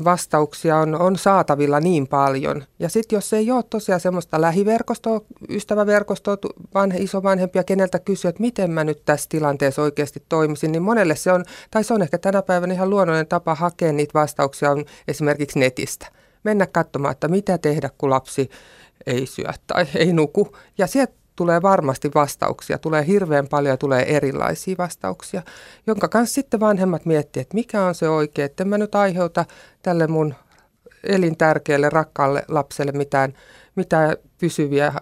vastauksia 0.04 0.78
on, 0.78 0.96
on 0.96 1.16
saatavilla 1.16 1.80
niin 1.80 2.08
paljon. 2.08 2.64
Ja 2.80 2.90
sitten 2.90 3.18
jos 3.18 3.34
ei 3.34 3.52
ole 3.52 3.64
tosiaan 3.70 4.02
semmoista 4.02 4.42
lähiverkostoa, 4.42 5.22
ystäväverkostoa, 5.50 6.38
vanhe, 6.74 6.98
isovanhempia, 6.98 7.64
keneltä 7.64 8.00
kysyä, 8.00 8.30
että 8.30 8.42
miten 8.42 8.72
mä 8.72 8.84
nyt 8.84 9.02
tässä 9.06 9.30
tilanteessa 9.30 9.82
oikeasti 9.82 10.24
toimisin, 10.30 10.72
niin 10.72 10.84
monelle 10.84 11.16
se 11.16 11.32
on, 11.32 11.46
tai 11.72 11.84
se 11.84 11.94
on 11.94 12.02
ehkä 12.02 12.18
tänä 12.18 12.42
päivänä 12.42 12.74
ihan 12.74 12.90
luonnollinen 12.90 13.28
tapa 13.28 13.56
hakea 13.56 13.94
niitä 13.94 14.14
vastauksia 14.14 14.72
on 14.72 14.86
esimerkiksi 15.08 15.60
netistä. 15.60 16.08
Mennä 16.44 16.68
katsomaan, 16.68 17.12
että 17.12 17.28
mitä 17.28 17.58
tehdä, 17.58 17.90
kun 17.98 18.10
lapsi 18.10 18.50
ei 19.06 19.26
syö 19.26 19.50
tai 19.68 19.86
ei 19.96 20.14
nuku. 20.14 20.58
Ja 20.78 20.88
sieltä 20.88 21.21
tulee 21.36 21.62
varmasti 21.62 22.12
vastauksia, 22.16 22.78
tulee 22.78 23.08
hirveän 23.08 23.48
paljon 23.48 23.78
tulee 23.78 24.16
erilaisia 24.16 24.76
vastauksia, 24.78 25.42
jonka 25.88 26.08
kanssa 26.08 26.34
sitten 26.34 26.60
vanhemmat 26.60 27.06
miettivät, 27.06 27.46
että 27.46 27.56
mikä 27.56 27.84
on 27.84 27.96
se 27.96 28.10
oikea, 28.10 28.46
että 28.46 28.66
mä 28.66 28.78
nyt 28.78 28.96
aiheuta 28.96 29.46
tälle 29.82 30.08
mun 30.08 30.34
elintärkeälle, 31.04 31.90
rakkaalle 31.90 32.44
lapselle 32.48 32.92
mitään, 32.92 33.34
mitään 33.76 34.18
pysyviä 34.38 34.94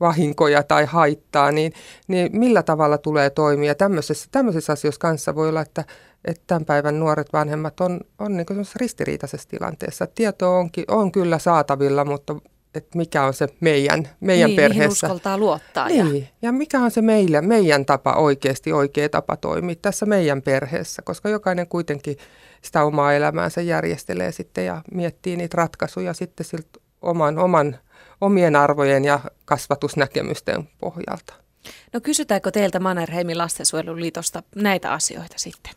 vahinkoja 0.00 0.62
tai 0.62 0.84
haittaa, 0.84 1.52
niin, 1.52 1.72
niin 2.08 2.38
millä 2.38 2.62
tavalla 2.62 2.98
tulee 2.98 3.30
toimia. 3.30 3.74
Tämmöisessä, 3.74 4.28
tämmöisessä 4.32 4.72
asioissa 4.72 4.98
kanssa 4.98 5.34
voi 5.34 5.48
olla, 5.48 5.60
että, 5.60 5.84
että 6.24 6.42
tämän 6.46 6.64
päivän 6.64 7.00
nuoret 7.00 7.32
vanhemmat 7.32 7.80
on, 7.80 8.00
on 8.18 8.36
niin 8.36 8.46
ristiriitaisessa 8.76 9.48
tilanteessa. 9.48 10.06
Tieto 10.06 10.56
onkin, 10.58 10.84
on 10.88 11.12
kyllä 11.12 11.38
saatavilla, 11.38 12.04
mutta 12.04 12.36
että 12.74 12.98
mikä 12.98 13.24
on 13.24 13.34
se 13.34 13.48
meidän, 13.60 14.08
meidän 14.20 14.48
niin, 14.48 14.56
perheessä. 14.56 15.06
Niin, 15.06 15.12
uskaltaa 15.12 15.38
luottaa. 15.38 15.88
Niin, 15.88 16.20
ja, 16.22 16.26
ja 16.42 16.52
mikä 16.52 16.80
on 16.80 16.90
se 16.90 17.02
meillä, 17.02 17.42
meidän 17.42 17.86
tapa 17.86 18.12
oikeasti 18.12 18.72
oikea 18.72 19.08
tapa 19.08 19.36
toimia 19.36 19.74
tässä 19.82 20.06
meidän 20.06 20.42
perheessä, 20.42 21.02
koska 21.02 21.28
jokainen 21.28 21.68
kuitenkin 21.68 22.16
sitä 22.62 22.84
omaa 22.84 23.12
elämäänsä 23.12 23.60
järjestelee 23.60 24.32
sitten 24.32 24.66
ja 24.66 24.82
miettii 24.92 25.36
niitä 25.36 25.56
ratkaisuja 25.56 26.14
sitten 26.14 26.46
siltä 26.46 26.80
oman, 27.02 27.38
oman, 27.38 27.78
omien 28.20 28.56
arvojen 28.56 29.04
ja 29.04 29.20
kasvatusnäkemysten 29.44 30.68
pohjalta. 30.78 31.34
No 31.92 32.00
kysytäänkö 32.00 32.50
teiltä 32.50 32.80
Mannerheimin 32.80 33.38
lastensuojeluliitosta 33.38 34.42
näitä 34.56 34.92
asioita 34.92 35.34
sitten? 35.36 35.72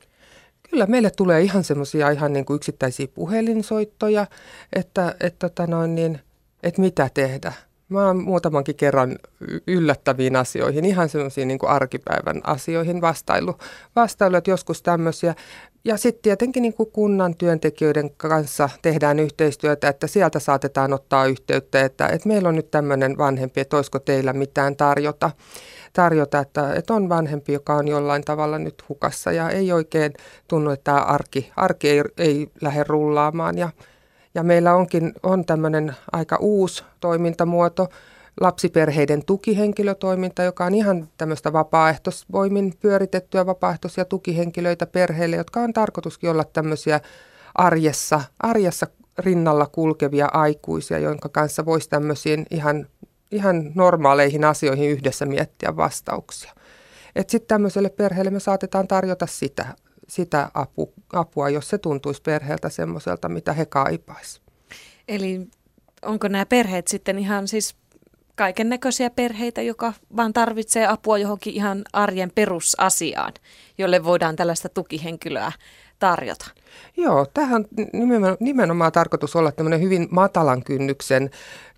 Kyllä 0.69 0.85
meille 0.85 1.09
tulee 1.09 1.41
ihan 1.41 1.63
semmoisia 1.63 2.09
ihan 2.09 2.33
niin 2.33 2.45
kuin 2.45 2.55
yksittäisiä 2.55 3.07
puhelinsoittoja, 3.07 4.27
että, 4.73 5.15
että 5.19 5.49
tota 5.49 5.67
noin 5.67 5.95
niin– 5.95 6.19
että 6.63 6.81
mitä 6.81 7.09
tehdä. 7.13 7.53
Mä 7.89 8.07
oon 8.07 8.23
muutamankin 8.23 8.75
kerran 8.75 9.15
yllättäviin 9.67 10.35
asioihin, 10.35 10.85
ihan 10.85 11.09
semmoisiin 11.09 11.47
niin 11.47 11.59
arkipäivän 11.67 12.41
asioihin 12.43 13.01
vastailu, 13.01 13.55
vastailu 13.95 14.35
että 14.35 14.51
joskus 14.51 14.81
tämmöisiä. 14.81 15.35
Ja 15.85 15.97
sitten 15.97 16.21
tietenkin 16.21 16.61
niin 16.61 16.73
kuin 16.73 16.91
kunnan 16.91 17.35
työntekijöiden 17.35 18.11
kanssa 18.17 18.69
tehdään 18.81 19.19
yhteistyötä, 19.19 19.89
että 19.89 20.07
sieltä 20.07 20.39
saatetaan 20.39 20.93
ottaa 20.93 21.25
yhteyttä, 21.25 21.81
että, 21.81 22.07
että 22.07 22.27
meillä 22.27 22.49
on 22.49 22.55
nyt 22.55 22.71
tämmöinen 22.71 23.17
vanhempi, 23.17 23.61
että 23.61 23.77
olisiko 23.77 23.99
teillä 23.99 24.33
mitään 24.33 24.75
tarjota 24.75 25.31
tarjota, 25.93 26.39
että, 26.39 26.73
että 26.73 26.93
on 26.93 27.09
vanhempi, 27.09 27.53
joka 27.53 27.73
on 27.73 27.87
jollain 27.87 28.23
tavalla 28.23 28.59
nyt 28.59 28.83
hukassa 28.89 29.31
ja 29.31 29.49
ei 29.49 29.71
oikein 29.71 30.13
tunnu, 30.47 30.71
että 30.71 30.83
tämä 30.83 30.97
arki, 30.97 31.51
arki 31.55 31.89
ei, 31.89 32.01
ei 32.17 32.47
lähde 32.61 32.83
rullaamaan. 32.87 33.57
Ja, 33.57 33.69
ja 34.35 34.43
meillä 34.43 34.75
onkin 34.75 35.13
on 35.23 35.45
tämmöinen 35.45 35.95
aika 36.11 36.35
uusi 36.35 36.83
toimintamuoto, 36.99 37.87
lapsiperheiden 38.41 39.25
tukihenkilötoiminta, 39.25 40.43
joka 40.43 40.65
on 40.65 40.73
ihan 40.73 41.09
tämmöistä 41.17 41.53
vapaaehtoisvoimin 41.53 42.73
pyöritettyä 42.79 43.45
vapaaehtoisia 43.45 44.05
tukihenkilöitä 44.05 44.85
perheille, 44.85 45.35
jotka 45.35 45.59
on 45.59 45.73
tarkoituskin 45.73 46.29
olla 46.29 46.43
tämmöisiä 46.43 46.99
arjessa, 47.55 48.21
arjessa 48.39 48.87
rinnalla 49.17 49.65
kulkevia 49.65 50.29
aikuisia, 50.33 50.99
jonka 50.99 51.29
kanssa 51.29 51.65
voisi 51.65 51.89
tämmöisiin 51.89 52.45
ihan, 52.51 52.87
ihan 53.31 53.71
normaaleihin 53.75 54.45
asioihin 54.45 54.89
yhdessä 54.89 55.25
miettiä 55.25 55.75
vastauksia. 55.75 56.53
Sitten 57.27 57.47
tämmöiselle 57.47 57.89
perheelle 57.89 58.31
me 58.31 58.39
saatetaan 58.39 58.87
tarjota 58.87 59.27
sitä 59.27 59.65
sitä 60.09 60.51
apu, 60.53 60.93
apua, 61.13 61.49
jos 61.49 61.69
se 61.69 61.77
tuntuisi 61.77 62.21
perheeltä 62.21 62.69
semmoiselta, 62.69 63.29
mitä 63.29 63.53
he 63.53 63.65
kaipaisivat. 63.65 64.43
Eli 65.07 65.47
onko 66.01 66.27
nämä 66.27 66.45
perheet 66.45 66.87
sitten 66.87 67.19
ihan 67.19 67.47
siis 67.47 67.75
kaiken 68.35 68.69
näköisiä 68.69 69.09
perheitä, 69.09 69.61
joka 69.61 69.93
vaan 70.15 70.33
tarvitsee 70.33 70.87
apua 70.87 71.17
johonkin 71.17 71.53
ihan 71.53 71.81
arjen 71.93 72.31
perusasiaan, 72.35 73.33
jolle 73.77 74.03
voidaan 74.03 74.35
tällaista 74.35 74.69
tukihenkilöä 74.69 75.51
tarjota? 75.99 76.45
Joo, 76.97 77.25
tähän 77.33 77.65
nimenomaan, 77.93 78.37
nimenomaan 78.39 78.91
tarkoitus 78.91 79.35
olla 79.35 79.51
tämmöinen 79.51 79.81
hyvin 79.81 80.07
matalan 80.11 80.63
kynnyksen 80.63 81.29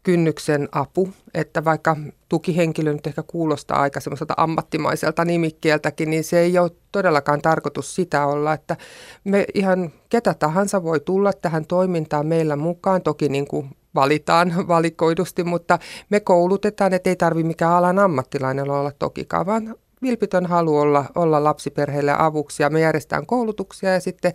kynnyksen 0.05 0.69
apu, 0.71 1.09
että 1.33 1.65
vaikka 1.65 1.97
tukihenkilö 2.29 2.93
nyt 2.93 3.07
ehkä 3.07 3.23
kuulostaa 3.23 3.81
aika 3.81 3.99
semmoiselta 3.99 4.33
ammattimaiselta 4.37 5.25
nimikkeeltäkin, 5.25 6.09
niin 6.09 6.23
se 6.23 6.39
ei 6.39 6.57
ole 6.57 6.71
todellakaan 6.91 7.41
tarkoitus 7.41 7.95
sitä 7.95 8.25
olla, 8.25 8.53
että 8.53 8.77
me 9.23 9.45
ihan 9.53 9.91
ketä 10.09 10.33
tahansa 10.33 10.83
voi 10.83 10.99
tulla 10.99 11.33
tähän 11.33 11.65
toimintaan 11.65 12.27
meillä 12.27 12.55
mukaan, 12.55 13.01
toki 13.01 13.29
niin 13.29 13.47
kuin 13.47 13.69
valitaan 13.95 14.53
valikoidusti, 14.67 15.43
mutta 15.43 15.79
me 16.09 16.19
koulutetaan, 16.19 16.93
että 16.93 17.09
ei 17.09 17.15
tarvitse 17.15 17.47
mikään 17.47 17.73
alan 17.73 17.99
ammattilainen 17.99 18.69
olla 18.69 18.91
tokikaan, 18.99 19.45
vaan 19.45 19.75
vilpitön 20.01 20.45
halu 20.45 20.77
olla, 20.77 21.05
olla 21.15 21.43
lapsiperheille 21.43 22.15
avuksi 22.17 22.63
ja 22.63 22.69
me 22.69 22.79
järjestetään 22.79 23.25
koulutuksia 23.25 23.93
ja 23.93 23.99
sitten 23.99 24.33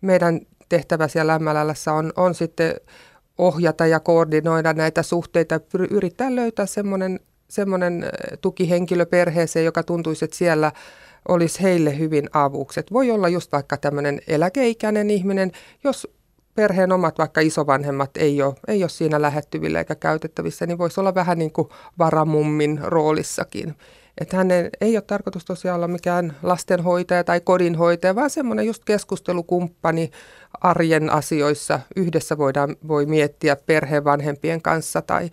meidän 0.00 0.40
tehtävä 0.68 1.08
siellä 1.08 1.38
MLLssä 1.38 1.92
on, 1.92 2.12
on 2.16 2.34
sitten 2.34 2.74
ohjata 3.38 3.86
ja 3.86 4.00
koordinoida 4.00 4.72
näitä 4.72 5.02
suhteita, 5.02 5.60
yrittää 5.90 6.36
löytää 6.36 6.66
semmoinen, 6.66 7.20
semmoinen 7.48 8.04
tukihenkilö 8.40 9.06
perheeseen, 9.06 9.64
joka 9.64 9.82
tuntuisi, 9.82 10.24
että 10.24 10.36
siellä 10.36 10.72
olisi 11.28 11.62
heille 11.62 11.98
hyvin 11.98 12.30
avuksi. 12.32 12.80
Voi 12.92 13.10
olla 13.10 13.28
just 13.28 13.52
vaikka 13.52 13.76
tämmöinen 13.76 14.20
eläkeikäinen 14.28 15.10
ihminen, 15.10 15.52
jos 15.84 16.08
perheen 16.54 16.92
omat 16.92 17.18
vaikka 17.18 17.40
isovanhemmat 17.40 18.10
ei 18.16 18.42
ole, 18.42 18.54
ei 18.68 18.82
ole 18.82 18.88
siinä 18.88 19.22
lähettyvillä 19.22 19.78
eikä 19.78 19.94
käytettävissä, 19.94 20.66
niin 20.66 20.78
voisi 20.78 21.00
olla 21.00 21.14
vähän 21.14 21.38
niin 21.38 21.52
kuin 21.52 21.68
varamummin 21.98 22.78
roolissakin. 22.82 23.74
Että 24.20 24.36
hän 24.36 24.48
ei 24.80 24.96
ole 24.96 25.02
tarkoitus 25.02 25.44
tosiaan 25.44 25.76
olla 25.76 25.88
mikään 25.88 26.36
lastenhoitaja 26.42 27.24
tai 27.24 27.40
kodinhoitaja, 27.40 28.14
vaan 28.14 28.30
semmoinen 28.30 28.66
just 28.66 28.84
keskustelukumppani 28.84 30.10
arjen 30.60 31.10
asioissa. 31.10 31.80
Yhdessä 31.96 32.38
voidaan, 32.38 32.76
voi 32.88 33.06
miettiä 33.06 33.56
perheen 33.56 34.04
vanhempien 34.04 34.62
kanssa 34.62 35.02
tai 35.02 35.30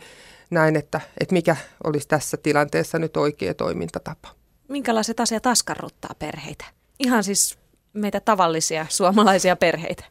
näin, 0.49 0.75
että, 0.75 1.01
että 1.19 1.33
mikä 1.33 1.55
olisi 1.83 2.07
tässä 2.07 2.37
tilanteessa 2.37 2.99
nyt 2.99 3.17
oikea 3.17 3.53
toimintatapa. 3.53 4.29
Minkälaiset 4.67 5.19
asiat 5.19 5.47
askarruttaa 5.47 6.15
perheitä? 6.19 6.65
Ihan 6.99 7.23
siis 7.23 7.57
meitä 7.93 8.19
tavallisia 8.19 8.85
suomalaisia 8.89 9.55
perheitä. 9.55 10.03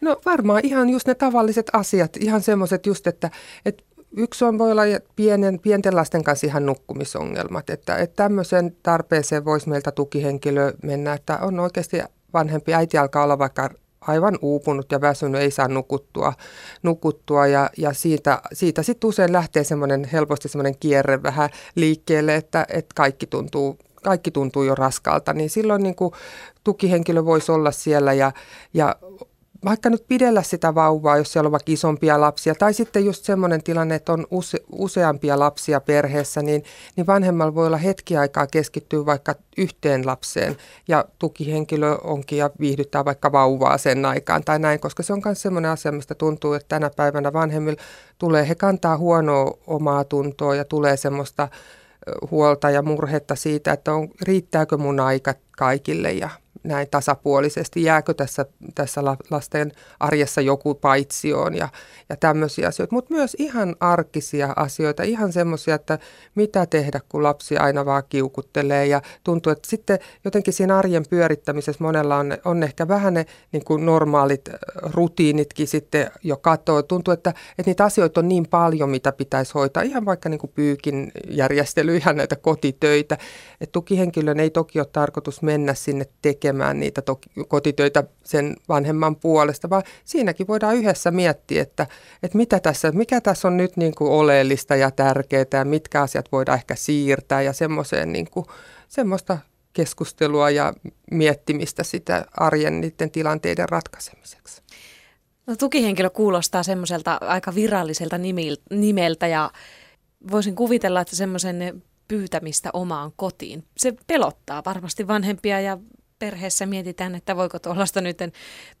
No 0.00 0.20
varmaan 0.26 0.60
ihan 0.64 0.90
just 0.90 1.06
ne 1.06 1.14
tavalliset 1.14 1.66
asiat, 1.72 2.16
ihan 2.16 2.42
semmoiset 2.42 2.86
just, 2.86 3.06
että, 3.06 3.30
että 3.66 3.84
Yksi 4.16 4.44
on, 4.44 4.58
voi 4.58 4.72
olla 4.72 4.82
pienen, 5.16 5.58
pienten 5.58 5.96
lasten 5.96 6.24
kanssa 6.24 6.46
ihan 6.46 6.66
nukkumisongelmat, 6.66 7.70
että, 7.70 7.96
että 7.96 8.16
tämmöiseen 8.16 8.76
tarpeeseen 8.82 9.44
voisi 9.44 9.68
meiltä 9.68 9.92
tukihenkilö 9.92 10.72
mennä, 10.82 11.12
että 11.12 11.38
on 11.38 11.60
oikeasti 11.60 12.02
vanhempi 12.32 12.74
äiti 12.74 12.98
alkaa 12.98 13.24
olla 13.24 13.38
vaikka 13.38 13.70
aivan 14.00 14.38
uupunut 14.42 14.92
ja 14.92 15.00
väsynyt, 15.00 15.40
ei 15.40 15.50
saa 15.50 15.68
nukuttua, 15.68 16.32
nukuttua 16.82 17.46
ja, 17.46 17.70
ja 17.78 17.92
siitä, 17.92 18.42
siitä 18.52 18.82
sitten 18.82 19.08
usein 19.08 19.32
lähtee 19.32 19.64
semmoinen 19.64 20.04
helposti 20.04 20.48
semmoinen 20.48 20.78
kierre 20.80 21.22
vähän 21.22 21.50
liikkeelle, 21.74 22.36
että, 22.36 22.66
että 22.68 22.92
kaikki 22.94 23.26
tuntuu 23.26 23.78
kaikki 24.02 24.30
tuntuu 24.30 24.62
jo 24.62 24.74
raskalta, 24.74 25.32
niin 25.32 25.50
silloin 25.50 25.82
niin 25.82 25.94
kuin 25.94 26.12
tukihenkilö 26.64 27.24
voisi 27.24 27.52
olla 27.52 27.70
siellä 27.70 28.12
ja, 28.12 28.32
ja 28.74 28.96
vaikka 29.64 29.90
nyt 29.90 30.04
pidellä 30.08 30.42
sitä 30.42 30.74
vauvaa, 30.74 31.16
jos 31.16 31.32
siellä 31.32 31.48
on 31.48 31.52
vaikka 31.52 31.72
isompia 31.72 32.20
lapsia, 32.20 32.54
tai 32.54 32.74
sitten 32.74 33.04
just 33.04 33.24
semmoinen 33.24 33.62
tilanne, 33.62 33.94
että 33.94 34.12
on 34.12 34.26
use, 34.30 34.58
useampia 34.72 35.38
lapsia 35.38 35.80
perheessä, 35.80 36.42
niin, 36.42 36.64
niin 36.96 37.06
vanhemmalla 37.06 37.54
voi 37.54 37.66
olla 37.66 37.76
hetki 37.76 38.16
aikaa 38.16 38.46
keskittyä 38.46 39.06
vaikka 39.06 39.34
yhteen 39.56 40.06
lapseen, 40.06 40.56
ja 40.88 41.04
tukihenkilö 41.18 41.98
onkin 42.04 42.38
ja 42.38 42.50
viihdyttää 42.60 43.04
vaikka 43.04 43.32
vauvaa 43.32 43.78
sen 43.78 44.04
aikaan 44.04 44.44
tai 44.44 44.58
näin, 44.58 44.80
koska 44.80 45.02
se 45.02 45.12
on 45.12 45.22
myös 45.24 45.42
semmoinen 45.42 45.70
asia, 45.70 45.92
mistä 45.92 46.14
tuntuu, 46.14 46.52
että 46.52 46.68
tänä 46.68 46.90
päivänä 46.96 47.32
vanhemmilla 47.32 47.82
tulee, 48.18 48.48
he 48.48 48.54
kantaa 48.54 48.98
huonoa 48.98 49.58
omaa 49.66 50.04
tuntoa 50.04 50.54
ja 50.54 50.64
tulee 50.64 50.96
semmoista 50.96 51.48
huolta 52.30 52.70
ja 52.70 52.82
murhetta 52.82 53.34
siitä, 53.34 53.72
että 53.72 53.92
on, 53.94 54.08
riittääkö 54.22 54.76
mun 54.76 55.00
aika 55.00 55.34
kaikille 55.56 56.12
ja 56.12 56.28
näin 56.64 56.88
tasapuolisesti, 56.90 57.82
jääkö 57.82 58.14
tässä, 58.14 58.46
tässä 58.74 59.04
lasten 59.30 59.72
arjessa 60.00 60.40
joku 60.40 60.74
paitsioon 60.74 61.54
ja, 61.54 61.68
ja 62.08 62.16
tämmöisiä 62.16 62.68
asioita, 62.68 62.94
mutta 62.94 63.14
myös 63.14 63.36
ihan 63.38 63.76
arkisia 63.80 64.52
asioita, 64.56 65.02
ihan 65.02 65.32
semmoisia, 65.32 65.74
että 65.74 65.98
mitä 66.34 66.66
tehdä, 66.66 67.00
kun 67.08 67.22
lapsi 67.22 67.56
aina 67.56 67.84
vaan 67.84 68.02
kiukuttelee 68.08 68.86
ja 68.86 69.02
tuntuu, 69.24 69.52
että 69.52 69.68
sitten 69.70 69.98
jotenkin 70.24 70.54
siinä 70.54 70.78
arjen 70.78 71.04
pyörittämisessä 71.10 71.84
monella 71.84 72.16
on, 72.16 72.38
on 72.44 72.62
ehkä 72.62 72.88
vähän 72.88 73.14
ne 73.14 73.26
niin 73.52 73.64
kuin 73.64 73.86
normaalit 73.86 74.48
rutiinitkin 74.82 75.68
sitten 75.68 76.10
jo 76.22 76.36
katoa. 76.36 76.82
Tuntuu, 76.82 77.14
että, 77.14 77.30
että 77.30 77.70
niitä 77.70 77.84
asioita 77.84 78.20
on 78.20 78.28
niin 78.28 78.48
paljon, 78.48 78.90
mitä 78.90 79.12
pitäisi 79.12 79.54
hoitaa, 79.54 79.82
ihan 79.82 80.04
vaikka 80.04 80.28
niin 80.28 80.40
kuin 80.40 80.52
pyykin 80.54 81.12
järjestely, 81.28 81.96
ihan 81.96 82.16
näitä 82.16 82.36
kotitöitä. 82.36 83.18
Et 83.60 83.72
tukihenkilön 83.72 84.40
ei 84.40 84.50
toki 84.50 84.78
ole 84.78 84.88
tarkoitus 84.92 85.42
mennä 85.42 85.74
sinne 85.74 86.04
tekemään 86.22 86.51
niitä 86.74 87.02
toki, 87.02 87.30
kotitöitä 87.48 88.04
sen 88.24 88.56
vanhemman 88.68 89.16
puolesta, 89.16 89.70
vaan 89.70 89.82
siinäkin 90.04 90.46
voidaan 90.46 90.76
yhdessä 90.76 91.10
miettiä, 91.10 91.62
että, 91.62 91.86
että 92.22 92.38
mitä 92.38 92.60
tässä, 92.60 92.92
mikä 92.92 93.20
tässä 93.20 93.48
on 93.48 93.56
nyt 93.56 93.76
niin 93.76 93.94
kuin 93.94 94.10
oleellista 94.10 94.76
ja 94.76 94.90
tärkeää 94.90 95.44
ja 95.52 95.64
mitkä 95.64 96.02
asiat 96.02 96.32
voidaan 96.32 96.58
ehkä 96.58 96.74
siirtää 96.74 97.42
ja 97.42 97.52
semmoiseen 97.52 98.12
niin 98.12 98.30
kuin, 98.30 98.46
semmoista 98.88 99.38
keskustelua 99.72 100.50
ja 100.50 100.72
miettimistä 101.10 101.82
sitä 101.82 102.24
arjen 102.36 102.80
niiden 102.80 103.10
tilanteiden 103.10 103.68
ratkaisemiseksi. 103.68 104.62
No, 105.46 105.56
tukihenkilö 105.56 106.10
kuulostaa 106.10 106.62
semmoiselta 106.62 107.18
aika 107.20 107.54
viralliselta 107.54 108.16
nimeltä 108.70 109.26
ja 109.26 109.50
voisin 110.30 110.54
kuvitella, 110.54 111.00
että 111.00 111.16
semmoisen 111.16 111.82
pyytämistä 112.08 112.70
omaan 112.72 113.12
kotiin. 113.16 113.64
Se 113.76 113.92
pelottaa 114.06 114.62
varmasti 114.66 115.06
vanhempia 115.06 115.60
ja 115.60 115.78
perheessä 116.22 116.66
mietitään, 116.66 117.14
että 117.14 117.36
voiko 117.36 117.58
tuollaista 117.58 118.00
nyt 118.00 118.18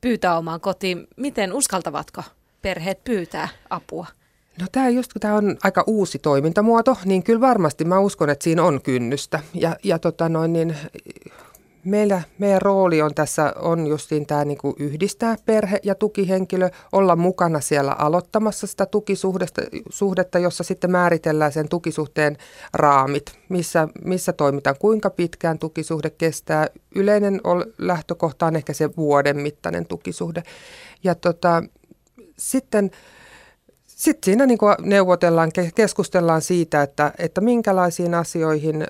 pyytää 0.00 0.38
omaan 0.38 0.60
kotiin. 0.60 1.06
Miten 1.16 1.52
uskaltavatko 1.52 2.22
perheet 2.62 3.04
pyytää 3.04 3.48
apua? 3.70 4.06
No 4.60 4.66
tämä 4.72 4.88
just 4.88 5.12
kun 5.12 5.20
tämä 5.20 5.34
on 5.34 5.56
aika 5.62 5.84
uusi 5.86 6.18
toimintamuoto, 6.18 6.96
niin 7.04 7.22
kyllä 7.22 7.40
varmasti 7.40 7.84
mä 7.84 7.98
uskon, 7.98 8.30
että 8.30 8.44
siinä 8.44 8.62
on 8.62 8.82
kynnystä. 8.82 9.40
Ja, 9.54 9.76
ja 9.84 9.98
tota 9.98 10.28
noin, 10.28 10.52
niin 10.52 10.76
meillä, 11.84 12.22
meidän 12.38 12.62
rooli 12.62 13.02
on 13.02 13.14
tässä 13.14 13.52
on 13.60 13.86
justiin 13.86 14.26
tämä 14.26 14.44
niin 14.44 14.58
kuin 14.58 14.74
yhdistää 14.78 15.36
perhe 15.44 15.78
ja 15.82 15.94
tukihenkilö, 15.94 16.70
olla 16.92 17.16
mukana 17.16 17.60
siellä 17.60 17.92
aloittamassa 17.92 18.66
sitä 18.66 18.86
tukisuhdetta, 18.86 19.62
suhdetta, 19.90 20.38
jossa 20.38 20.64
sitten 20.64 20.90
määritellään 20.90 21.52
sen 21.52 21.68
tukisuhteen 21.68 22.36
raamit, 22.74 23.38
missä, 23.48 23.88
missä 24.04 24.32
toimitaan, 24.32 24.76
kuinka 24.78 25.10
pitkään 25.10 25.58
tukisuhde 25.58 26.10
kestää. 26.10 26.66
Yleinen 26.94 27.40
lähtökohta 27.78 28.46
on 28.46 28.56
ehkä 28.56 28.72
se 28.72 28.90
vuoden 28.96 29.36
mittainen 29.40 29.86
tukisuhde. 29.86 30.42
Ja 31.04 31.14
tota, 31.14 31.62
sitten 32.38 32.90
sitten 33.86 34.24
siinä 34.24 34.46
niin 34.46 34.58
neuvotellaan, 34.80 35.50
keskustellaan 35.74 36.42
siitä, 36.42 36.82
että, 36.82 37.12
että 37.18 37.40
minkälaisiin 37.40 38.14
asioihin 38.14 38.86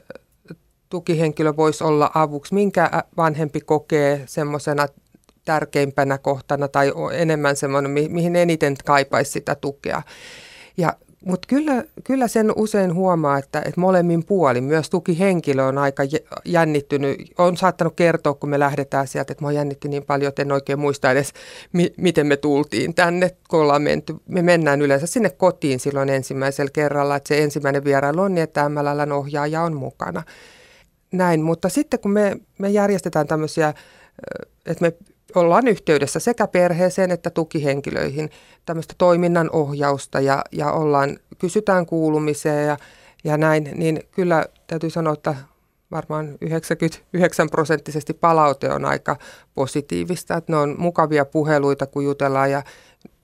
tukihenkilö 0.92 1.56
voisi 1.56 1.84
olla 1.84 2.10
avuksi, 2.14 2.54
minkä 2.54 2.90
vanhempi 3.16 3.60
kokee 3.60 4.22
semmoisena 4.26 4.86
tärkeimpänä 5.44 6.18
kohtana 6.18 6.68
tai 6.68 6.92
enemmän 7.12 7.56
semmoinen, 7.56 7.90
mihin 7.90 8.36
eniten 8.36 8.76
kaipaisi 8.84 9.30
sitä 9.30 9.54
tukea. 9.54 10.02
Ja 10.76 10.92
mutta 11.24 11.46
kyllä, 11.48 11.84
kyllä 12.04 12.28
sen 12.28 12.52
usein 12.56 12.94
huomaa, 12.94 13.38
että, 13.38 13.58
että 13.58 13.80
molemmin 13.80 14.24
puolin, 14.24 14.64
myös 14.64 14.90
tukihenkilö 14.90 15.64
on 15.64 15.78
aika 15.78 16.02
jännittynyt. 16.44 17.32
On 17.38 17.56
saattanut 17.56 17.96
kertoa, 17.96 18.34
kun 18.34 18.50
me 18.50 18.58
lähdetään 18.58 19.06
sieltä, 19.06 19.32
että 19.32 19.44
mä 19.44 19.52
jännitti 19.52 19.88
niin 19.88 20.04
paljon, 20.04 20.28
että 20.28 20.42
en 20.42 20.52
oikein 20.52 20.78
muista 20.78 21.10
edes, 21.10 21.32
mi- 21.72 21.94
miten 21.96 22.26
me 22.26 22.36
tultiin 22.36 22.94
tänne, 22.94 23.30
kun 23.50 23.60
ollaan 23.60 23.82
menty. 23.82 24.14
Me 24.28 24.42
mennään 24.42 24.82
yleensä 24.82 25.06
sinne 25.06 25.30
kotiin 25.30 25.80
silloin 25.80 26.08
ensimmäisellä 26.08 26.70
kerralla, 26.72 27.16
että 27.16 27.28
se 27.28 27.42
ensimmäinen 27.42 27.84
vierailu 27.84 28.20
on 28.20 28.34
niin, 28.34 28.42
että 28.42 28.68
MLLn 28.68 29.12
ohjaaja 29.12 29.62
on 29.62 29.76
mukana 29.76 30.22
näin, 31.12 31.42
mutta 31.42 31.68
sitten 31.68 32.00
kun 32.00 32.10
me, 32.10 32.36
me 32.58 32.70
järjestetään 32.70 33.26
tämmöisiä, 33.26 33.74
että 34.66 34.84
me 34.84 34.92
ollaan 35.34 35.68
yhteydessä 35.68 36.20
sekä 36.20 36.46
perheeseen 36.46 37.10
että 37.10 37.30
tukihenkilöihin 37.30 38.30
tämmöistä 38.64 38.94
toiminnan 38.98 39.50
ohjausta 39.52 40.20
ja, 40.20 40.44
ja 40.52 40.72
ollaan, 40.72 41.18
kysytään 41.38 41.86
kuulumiseen 41.86 42.66
ja, 42.66 42.76
ja 43.24 43.36
näin, 43.36 43.70
niin 43.74 44.02
kyllä 44.10 44.46
täytyy 44.66 44.90
sanoa, 44.90 45.12
että 45.12 45.34
varmaan 45.90 46.38
99 46.40 47.50
prosenttisesti 47.50 48.12
palaute 48.12 48.72
on 48.72 48.84
aika 48.84 49.16
positiivista, 49.54 50.36
että 50.36 50.52
ne 50.52 50.58
on 50.58 50.74
mukavia 50.78 51.24
puheluita, 51.24 51.86
kun 51.86 52.04
jutellaan 52.04 52.50
ja 52.50 52.62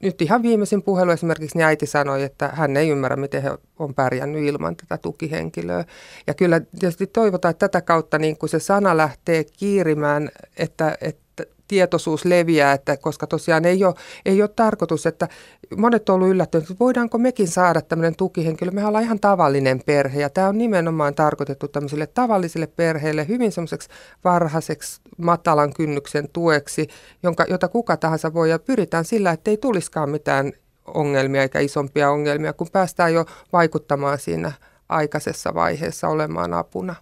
nyt 0.02 0.22
ihan 0.22 0.42
viimeisin 0.42 0.82
puhelu 0.82 1.10
esimerkiksi 1.10 1.58
niin 1.58 1.66
äiti 1.66 1.86
sanoi, 1.86 2.22
että 2.22 2.48
hän 2.48 2.76
ei 2.76 2.88
ymmärrä, 2.88 3.16
miten 3.16 3.42
he 3.42 3.50
on 3.78 3.94
pärjännyt 3.94 4.44
ilman 4.44 4.76
tätä 4.76 4.98
tukihenkilöä. 4.98 5.84
Ja 6.26 6.34
kyllä 6.34 6.60
tietysti 6.60 7.06
toivotaan, 7.06 7.50
että 7.50 7.68
tätä 7.68 7.80
kautta 7.80 8.18
niin 8.18 8.38
kuin 8.38 8.50
se 8.50 8.58
sana 8.58 8.96
lähtee 8.96 9.44
kiirimään, 9.44 10.30
että, 10.56 10.98
että 11.00 11.27
tietoisuus 11.68 12.24
leviää, 12.24 12.72
että 12.72 12.96
koska 12.96 13.26
tosiaan 13.26 13.64
ei 13.64 13.84
ole, 13.84 13.94
ei 14.26 14.42
ole 14.42 14.50
tarkoitus, 14.56 15.06
että 15.06 15.28
monet 15.76 16.08
on 16.08 16.14
ollut 16.14 16.28
yllättyneet, 16.28 16.70
että 16.70 16.84
voidaanko 16.84 17.18
mekin 17.18 17.48
saada 17.48 17.80
tämmöinen 17.80 18.16
tukihenkilö. 18.16 18.70
Mehän 18.70 18.88
ollaan 18.88 19.04
ihan 19.04 19.20
tavallinen 19.20 19.80
perhe 19.86 20.20
ja 20.20 20.30
tämä 20.30 20.48
on 20.48 20.58
nimenomaan 20.58 21.14
tarkoitettu 21.14 21.68
tämmöisille 21.68 22.06
tavallisille 22.06 22.66
perheille 22.66 23.28
hyvin 23.28 23.52
semmoiseksi 23.52 23.88
varhaiseksi 24.24 25.00
matalan 25.16 25.72
kynnyksen 25.72 26.28
tueksi, 26.32 26.88
jonka, 27.22 27.44
jota 27.48 27.68
kuka 27.68 27.96
tahansa 27.96 28.34
voi 28.34 28.50
ja 28.50 28.58
pyritään 28.58 29.04
sillä, 29.04 29.30
että 29.30 29.50
ei 29.50 29.56
tulisikaan 29.56 30.10
mitään 30.10 30.52
ongelmia 30.94 31.42
eikä 31.42 31.60
isompia 31.60 32.10
ongelmia, 32.10 32.52
kun 32.52 32.68
päästään 32.72 33.14
jo 33.14 33.24
vaikuttamaan 33.52 34.18
siinä 34.18 34.52
aikaisessa 34.88 35.54
vaiheessa 35.54 36.08
olemaan 36.08 36.54
apuna. 36.54 36.94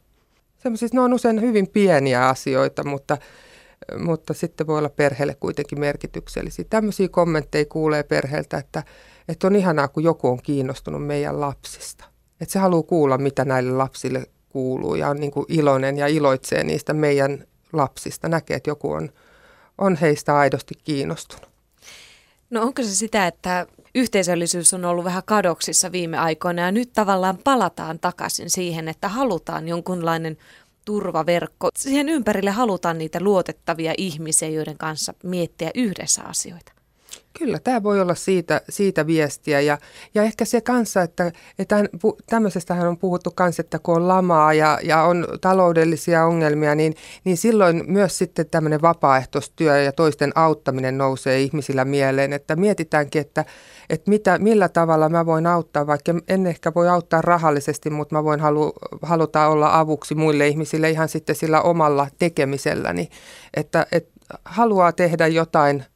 Semmoisissa 0.58 0.96
ne 0.96 1.00
on 1.00 1.14
usein 1.14 1.40
hyvin 1.40 1.68
pieniä 1.68 2.28
asioita, 2.28 2.84
mutta 2.84 3.18
mutta 3.98 4.34
sitten 4.34 4.66
voi 4.66 4.78
olla 4.78 4.88
perheelle 4.88 5.34
kuitenkin 5.34 5.80
merkityksellisiä. 5.80 6.64
Tämmöisiä 6.70 7.08
kommentteja 7.08 7.64
kuulee 7.64 8.02
perheeltä, 8.02 8.58
että, 8.58 8.82
että 9.28 9.46
on 9.46 9.56
ihanaa, 9.56 9.88
kun 9.88 10.02
joku 10.02 10.28
on 10.28 10.42
kiinnostunut 10.42 11.06
meidän 11.06 11.40
lapsista. 11.40 12.04
Että 12.40 12.52
se 12.52 12.58
haluaa 12.58 12.82
kuulla, 12.82 13.18
mitä 13.18 13.44
näille 13.44 13.72
lapsille 13.72 14.26
kuuluu 14.48 14.94
ja 14.94 15.08
on 15.08 15.16
niin 15.16 15.30
kuin 15.30 15.46
iloinen 15.48 15.98
ja 15.98 16.06
iloitsee 16.06 16.64
niistä 16.64 16.92
meidän 16.92 17.44
lapsista. 17.72 18.28
Näkee, 18.28 18.56
että 18.56 18.70
joku 18.70 18.92
on, 18.92 19.10
on 19.78 19.96
heistä 19.96 20.36
aidosti 20.36 20.74
kiinnostunut. 20.84 21.48
No 22.50 22.62
onko 22.62 22.82
se 22.82 22.94
sitä, 22.94 23.26
että 23.26 23.66
yhteisöllisyys 23.94 24.74
on 24.74 24.84
ollut 24.84 25.04
vähän 25.04 25.22
kadoksissa 25.26 25.92
viime 25.92 26.18
aikoina 26.18 26.62
ja 26.62 26.72
nyt 26.72 26.90
tavallaan 26.92 27.38
palataan 27.44 27.98
takaisin 27.98 28.50
siihen, 28.50 28.88
että 28.88 29.08
halutaan 29.08 29.68
jonkunlainen 29.68 30.36
turvaverkko. 30.86 31.68
Siihen 31.76 32.08
ympärille 32.08 32.50
halutaan 32.50 32.98
niitä 32.98 33.20
luotettavia 33.20 33.94
ihmisiä, 33.98 34.48
joiden 34.48 34.78
kanssa 34.78 35.14
miettiä 35.22 35.70
yhdessä 35.74 36.22
asioita. 36.22 36.76
Kyllä, 37.38 37.58
tämä 37.58 37.82
voi 37.82 38.00
olla 38.00 38.14
siitä, 38.14 38.60
siitä 38.68 39.06
viestiä 39.06 39.60
ja, 39.60 39.78
ja 40.14 40.22
ehkä 40.22 40.44
se 40.44 40.60
kanssa, 40.60 41.02
että, 41.02 41.32
että 41.58 41.84
tämmöisestähän 42.26 42.88
on 42.88 42.98
puhuttu 42.98 43.30
kanssa, 43.30 43.60
että 43.60 43.78
kun 43.78 43.96
on 43.96 44.08
lamaa 44.08 44.54
ja, 44.54 44.78
ja 44.82 45.02
on 45.02 45.26
taloudellisia 45.40 46.24
ongelmia, 46.24 46.74
niin, 46.74 46.94
niin 47.24 47.36
silloin 47.36 47.82
myös 47.86 48.18
sitten 48.18 48.46
tämmöinen 48.50 48.82
vapaaehtoistyö 48.82 49.82
ja 49.82 49.92
toisten 49.92 50.32
auttaminen 50.34 50.98
nousee 50.98 51.40
ihmisillä 51.40 51.84
mieleen, 51.84 52.32
että 52.32 52.56
mietitäänkin, 52.56 53.20
että, 53.20 53.44
että 53.90 54.10
mitä, 54.10 54.38
millä 54.38 54.68
tavalla 54.68 55.08
mä 55.08 55.26
voin 55.26 55.46
auttaa, 55.46 55.86
vaikka 55.86 56.14
en 56.28 56.46
ehkä 56.46 56.72
voi 56.74 56.88
auttaa 56.88 57.22
rahallisesti, 57.22 57.90
mutta 57.90 58.14
mä 58.14 58.24
voin 58.24 58.40
halu, 58.40 58.72
haluta 59.02 59.48
olla 59.48 59.78
avuksi 59.78 60.14
muille 60.14 60.48
ihmisille 60.48 60.90
ihan 60.90 61.08
sitten 61.08 61.36
sillä 61.36 61.62
omalla 61.62 62.06
tekemiselläni, 62.18 63.08
että, 63.54 63.86
että 63.92 64.38
haluaa 64.44 64.92
tehdä 64.92 65.26
jotain– 65.26 65.84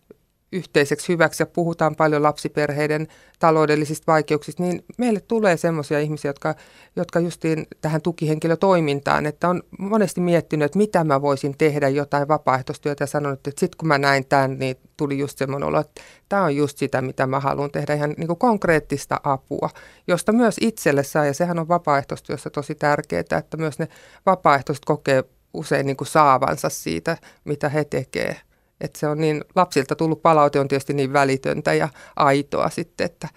yhteiseksi 0.52 1.08
hyväksi 1.08 1.42
ja 1.42 1.46
puhutaan 1.46 1.96
paljon 1.96 2.22
lapsiperheiden 2.22 3.08
taloudellisista 3.38 4.12
vaikeuksista, 4.12 4.62
niin 4.62 4.84
meille 4.98 5.20
tulee 5.20 5.56
semmoisia 5.56 6.00
ihmisiä, 6.00 6.28
jotka, 6.28 6.54
jotka 6.96 7.20
justiin 7.20 7.66
tähän 7.80 8.02
tukihenkilötoimintaan, 8.02 9.26
että 9.26 9.48
on 9.48 9.62
monesti 9.78 10.20
miettinyt, 10.20 10.66
että 10.66 10.78
mitä 10.78 11.04
mä 11.04 11.22
voisin 11.22 11.54
tehdä 11.58 11.88
jotain 11.88 12.28
vapaaehtoistyötä 12.28 13.02
ja 13.02 13.06
sanonut, 13.06 13.46
että 13.46 13.60
sitten 13.60 13.78
kun 13.78 13.88
mä 13.88 13.98
näin 13.98 14.26
tämän, 14.26 14.58
niin 14.58 14.76
tuli 14.96 15.18
just 15.18 15.38
semmoinen 15.38 15.68
olo, 15.68 15.80
että 15.80 16.00
tämä 16.28 16.42
on 16.42 16.56
just 16.56 16.78
sitä, 16.78 17.02
mitä 17.02 17.26
mä 17.26 17.40
haluan 17.40 17.70
tehdä, 17.70 17.94
ihan 17.94 18.14
niin 18.16 18.38
konkreettista 18.38 19.20
apua, 19.24 19.70
josta 20.06 20.32
myös 20.32 20.56
itselle 20.60 21.02
saa, 21.02 21.26
ja 21.26 21.34
sehän 21.34 21.58
on 21.58 21.68
vapaaehtoistyössä 21.68 22.50
tosi 22.50 22.74
tärkeää, 22.74 23.38
että 23.38 23.56
myös 23.56 23.78
ne 23.78 23.88
vapaaehtoiset 24.26 24.84
kokee 24.84 25.24
usein 25.54 25.86
niin 25.86 25.96
kuin 25.96 26.08
saavansa 26.08 26.68
siitä, 26.68 27.16
mitä 27.44 27.68
he 27.68 27.84
tekevät. 27.84 28.49
Että 28.80 28.98
se 28.98 29.06
on 29.06 29.18
niin, 29.18 29.44
lapsilta 29.56 29.96
tullut 29.96 30.22
palaute 30.22 30.60
on 30.60 30.68
tietysti 30.68 30.94
niin 30.94 31.12
välitöntä 31.12 31.74
ja 31.74 31.88
aitoa 32.16 32.70
sitten, 32.70 33.04
että, 33.04 33.28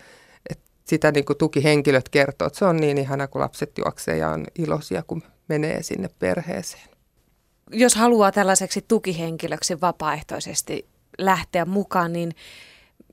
että 0.49 0.65
sitä 0.85 1.11
niin 1.11 1.25
kuin 1.25 1.37
tukihenkilöt 1.37 2.09
kertoo, 2.09 2.47
että 2.47 2.59
se 2.59 2.65
on 2.65 2.77
niin 2.77 2.97
ihana, 2.97 3.27
kun 3.27 3.41
lapset 3.41 3.77
juoksee 3.77 4.17
ja 4.17 4.29
on 4.29 4.45
iloisia, 4.55 5.03
kun 5.07 5.23
menee 5.47 5.83
sinne 5.83 6.09
perheeseen. 6.19 6.89
Jos 7.71 7.95
haluaa 7.95 8.31
tällaiseksi 8.31 8.85
tukihenkilöksi 8.87 9.81
vapaaehtoisesti 9.81 10.87
lähteä 11.17 11.65
mukaan, 11.65 12.13
niin 12.13 12.31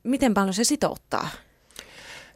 miten 0.02 0.34
paljon 0.34 0.54
se 0.54 0.64
sitouttaa? 0.64 1.28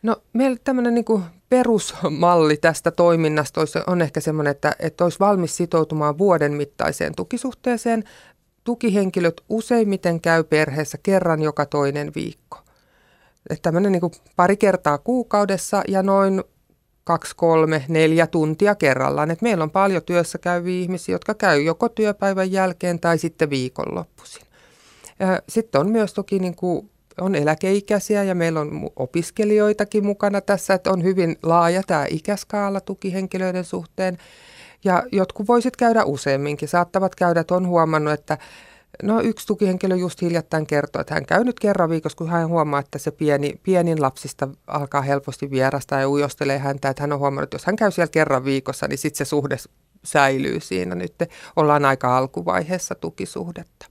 No 0.03 0.17
meillä 0.33 0.57
tämmöinen 0.65 0.95
niin 0.95 1.23
perusmalli 1.49 2.57
tästä 2.57 2.91
toiminnasta 2.91 3.61
on 3.87 4.03
ehkä 4.03 4.21
semmoinen, 4.21 4.51
että, 4.51 4.77
että 4.79 5.05
olisi 5.05 5.21
valmis 5.21 5.57
sitoutumaan 5.57 6.19
vuoden 6.19 6.53
mittaiseen 6.53 7.15
tukisuhteeseen 7.15 8.05
tukihenkilöt 8.65 9.41
useimmiten 9.49 10.21
käy 10.21 10.45
perheessä 10.45 10.99
kerran 11.03 11.43
joka 11.43 11.67
toinen 11.67 12.13
viikko. 12.15 12.59
Että 13.51 13.63
tämmöinen 13.63 13.93
niin 13.93 14.11
pari 14.37 14.57
kertaa 14.57 14.99
kuukaudessa 14.99 15.83
ja 15.89 16.03
noin 16.03 16.45
kaksi, 17.05 17.37
kolme, 17.37 17.85
neljä 17.89 18.27
tuntia 18.27 18.75
kerrallaan. 18.75 19.31
Et 19.31 19.43
meillä 19.43 19.65
on 19.65 19.71
paljon 19.71 20.03
työssä 20.03 20.39
käyviä 20.39 20.81
ihmisiä, 20.81 21.15
jotka 21.15 21.35
käy 21.35 21.63
joko 21.63 21.89
työpäivän 21.89 22.53
jälkeen 22.53 23.01
tai 23.01 23.19
sitten 23.19 23.51
viikonloppuisin. 23.51 24.43
Sitten 25.49 25.81
on 25.81 25.89
myös 25.89 26.15
toki 26.15 26.39
niin 26.39 26.57
kuin, 26.57 26.91
on 27.21 27.35
eläkeikäisiä 27.35 28.23
ja 28.23 28.35
meillä 28.35 28.61
on 28.61 28.91
opiskelijoitakin 28.97 30.07
mukana 30.07 30.41
tässä, 30.41 30.75
että 30.75 30.93
on 30.93 31.03
hyvin 31.03 31.37
laaja 31.43 31.83
tämä 31.87 32.07
ikäskaala 32.11 32.81
tukihenkilöiden 32.81 33.65
suhteen. 33.65 34.19
Ja 34.85 35.03
jotkut 35.13 35.49
voisit 35.49 35.77
käydä 35.77 36.05
useamminkin. 36.05 36.69
Saattavat 36.69 37.15
käydä, 37.15 37.41
että 37.41 37.55
on 37.55 37.67
huomannut, 37.67 38.15
että 38.15 38.39
No 39.03 39.21
yksi 39.21 39.47
tukihenkilö 39.47 39.97
just 39.97 40.23
hiljattain 40.23 40.67
kertoi, 40.67 41.01
että 41.01 41.15
hän 41.15 41.27
käy 41.27 41.45
nyt 41.45 41.61
kerran 41.61 41.91
viikossa, 41.91 42.19
kun 42.19 42.29
hän 42.29 42.49
huomaa, 42.49 42.81
että 42.81 42.99
se 42.99 43.11
pieni, 43.11 43.61
pienin 43.63 44.03
lapsista 44.03 44.49
alkaa 44.67 45.03
helposti 45.03 45.51
vierasta 45.51 46.01
ja 46.01 46.09
ujostelee 46.09 46.59
häntä. 46.59 46.89
Että 46.89 47.03
hän 47.03 47.13
on 47.13 47.19
huomannut, 47.19 47.43
että 47.43 47.55
jos 47.55 47.67
hän 47.67 47.77
käy 47.77 47.91
siellä 47.91 48.11
kerran 48.11 48.45
viikossa, 48.45 48.89
niin 48.89 48.99
sitten 48.99 49.27
se 49.27 49.29
suhde 49.29 49.57
säilyy 50.05 50.61
siinä. 50.61 50.95
Nyt 50.95 51.15
ollaan 51.57 51.85
aika 51.85 52.17
alkuvaiheessa 52.19 52.95
tukisuhdetta. 52.95 53.87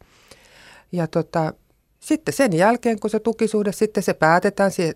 Ja 0.91 1.08
tota, 1.08 1.53
sitten 1.99 2.34
sen 2.34 2.53
jälkeen, 2.53 2.99
kun 2.99 3.10
se 3.10 3.19
tukisuhde, 3.19 3.71
sitten 3.71 4.03
se 4.03 4.13
päätetään, 4.13 4.71
se, 4.71 4.93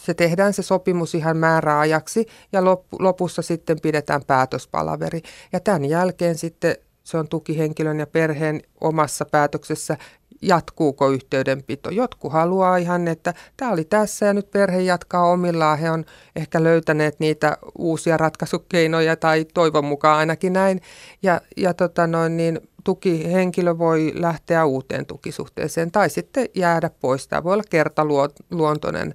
se 0.00 0.14
tehdään 0.14 0.52
se 0.52 0.62
sopimus 0.62 1.14
ihan 1.14 1.36
määräajaksi 1.36 2.26
ja 2.52 2.64
lopussa 2.98 3.42
sitten 3.42 3.80
pidetään 3.80 4.24
päätöspalaveri. 4.26 5.22
Ja 5.52 5.60
tämän 5.60 5.84
jälkeen 5.84 6.38
sitten 6.38 6.76
se 7.04 7.18
on 7.18 7.28
tukihenkilön 7.28 7.98
ja 7.98 8.06
perheen 8.06 8.62
omassa 8.80 9.24
päätöksessä, 9.24 9.96
jatkuuko 10.42 11.08
yhteydenpito. 11.08 11.90
Jotkut 11.90 12.32
haluaa 12.32 12.76
ihan, 12.76 13.08
että 13.08 13.34
tämä 13.56 13.72
oli 13.72 13.84
tässä 13.84 14.26
ja 14.26 14.34
nyt 14.34 14.50
perhe 14.50 14.80
jatkaa 14.80 15.30
omillaan. 15.30 15.78
He 15.78 15.90
on 15.90 16.04
ehkä 16.36 16.62
löytäneet 16.62 17.20
niitä 17.20 17.58
uusia 17.78 18.16
ratkaisukeinoja 18.16 19.16
tai 19.16 19.46
toivon 19.54 19.84
mukaan 19.84 20.18
ainakin 20.18 20.52
näin. 20.52 20.80
Ja, 21.22 21.40
ja 21.56 21.74
tota 21.74 22.06
noin, 22.06 22.36
niin 22.36 22.60
tukihenkilö 22.84 23.78
voi 23.78 24.12
lähteä 24.14 24.64
uuteen 24.64 25.06
tukisuhteeseen 25.06 25.90
tai 25.90 26.10
sitten 26.10 26.48
jäädä 26.54 26.90
pois. 27.00 27.28
Tämä 27.28 27.44
voi 27.44 27.52
olla 27.52 27.64
kertaluontoinen 27.70 29.14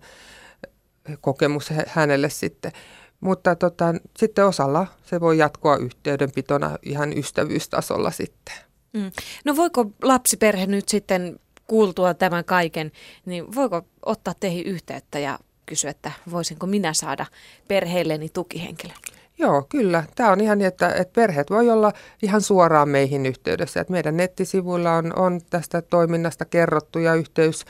kokemus 1.22 1.70
hänelle 1.88 2.30
sitten. 2.30 2.72
Mutta 3.20 3.56
tota, 3.56 3.94
sitten 4.18 4.46
osalla 4.46 4.88
se 5.04 5.20
voi 5.20 5.38
jatkua 5.38 5.78
yhteydenpitona 5.78 6.78
ihan 6.84 7.18
ystävyystasolla 7.18 8.12
sitten. 8.12 8.56
Mm. 8.94 9.12
No 9.46 9.56
voiko 9.56 9.86
lapsiperhe 10.04 10.66
nyt 10.66 10.90
sitten 10.90 11.40
kuultua 11.68 12.14
tämän 12.14 12.46
kaiken, 12.46 12.92
niin 13.26 13.56
voiko 13.56 13.82
ottaa 14.06 14.34
teihin 14.40 14.66
yhteyttä 14.66 15.20
ja 15.20 15.40
kysyä, 15.66 15.92
että 15.92 16.12
voisinko 16.32 16.68
minä 16.68 16.94
saada 16.94 17.26
perheelleni 17.68 18.30
tukihenkilön? 18.30 18.98
Joo, 19.38 19.66
kyllä. 19.70 20.04
Tämä 20.16 20.32
on 20.32 20.42
ihan 20.42 20.58
niin, 20.58 20.68
että, 20.68 20.90
että 20.90 21.14
perheet 21.16 21.50
voi 21.50 21.70
olla 21.70 21.94
ihan 22.24 22.42
suoraan 22.42 22.90
meihin 22.90 23.26
yhteydessä. 23.26 23.82
Että 23.82 23.92
meidän 23.92 24.18
nettisivuilla 24.18 24.94
on, 24.94 25.20
on 25.20 25.42
tästä 25.50 25.82
toiminnasta 25.82 26.46
kerrottu 26.46 27.00
ja 27.00 27.14
yhteys 27.14 27.66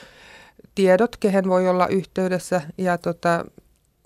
tiedot, 0.75 1.17
kehen 1.17 1.49
voi 1.49 1.67
olla 1.67 1.88
yhteydessä. 1.88 2.62
Ja 2.77 2.97
tota, 2.97 3.45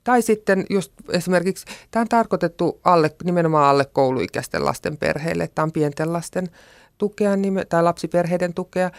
tai 0.04 0.22
sitten 0.22 0.66
just 0.70 0.92
esimerkiksi, 1.10 1.66
tämä 1.92 2.02
on 2.02 2.08
tarkoitettu 2.08 2.80
alle, 2.84 3.12
nimenomaan 3.24 3.70
alle 3.70 3.86
kouluikäisten 3.86 4.66
lasten 4.66 4.98
perheille, 4.98 5.50
tämä 5.56 5.64
on 5.64 5.72
pienten 5.72 6.14
lasten 6.14 6.48
tukea 6.98 7.32
tai 7.70 7.84
lapsiperheiden 7.84 8.54
tukea. 8.54 8.92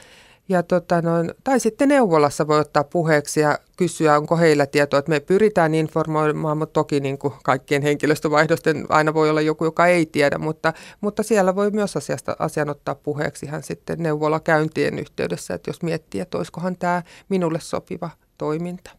Ja 0.49 0.63
tota 0.63 1.03
noin, 1.03 1.35
tai 1.45 1.61
sitten 1.61 1.89
neuvolassa 1.89 2.47
voi 2.47 2.61
ottaa 2.61 2.85
puheeksi 2.85 3.41
ja 3.41 3.59
kysyä, 3.77 4.17
onko 4.17 4.37
heillä 4.37 4.67
tietoa, 4.67 4.99
että 4.99 5.11
me 5.11 5.21
pyritään 5.21 5.75
informoimaan, 5.75 6.59
mutta 6.59 6.73
toki 6.73 7.01
niin 7.01 7.19
kuin 7.19 7.35
kaikkien 7.43 7.83
henkilöstövaihdosten 7.83 8.87
aina 8.89 9.15
voi 9.15 9.31
olla 9.31 9.41
joku, 9.41 9.65
joka 9.65 9.87
ei 9.87 10.07
tiedä, 10.07 10.39
mutta, 10.39 10.73
mutta 11.01 11.23
siellä 11.23 11.55
voi 11.55 11.71
myös 11.71 11.97
asiasta, 11.97 12.37
asian 12.39 12.69
ottaa 12.69 12.95
puheeksi 12.95 13.47
ihan 13.47 13.63
sitten 13.63 13.99
neuvolakäyntien 13.99 14.99
yhteydessä, 14.99 15.55
että 15.55 15.71
jos 15.71 15.83
miettii, 15.83 16.21
että 16.21 16.39
olisikohan 16.39 16.77
tämä 16.77 17.03
minulle 17.29 17.61
sopiva 17.61 18.11
toiminta. 18.39 18.91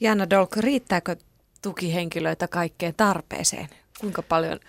Janna 0.00 0.30
Dolk, 0.30 0.56
riittääkö 0.56 1.16
tukihenkilöitä 1.62 2.48
kaikkeen 2.48 2.94
tarpeeseen? 2.96 3.68
Kuinka 4.00 4.22
paljon 4.22 4.60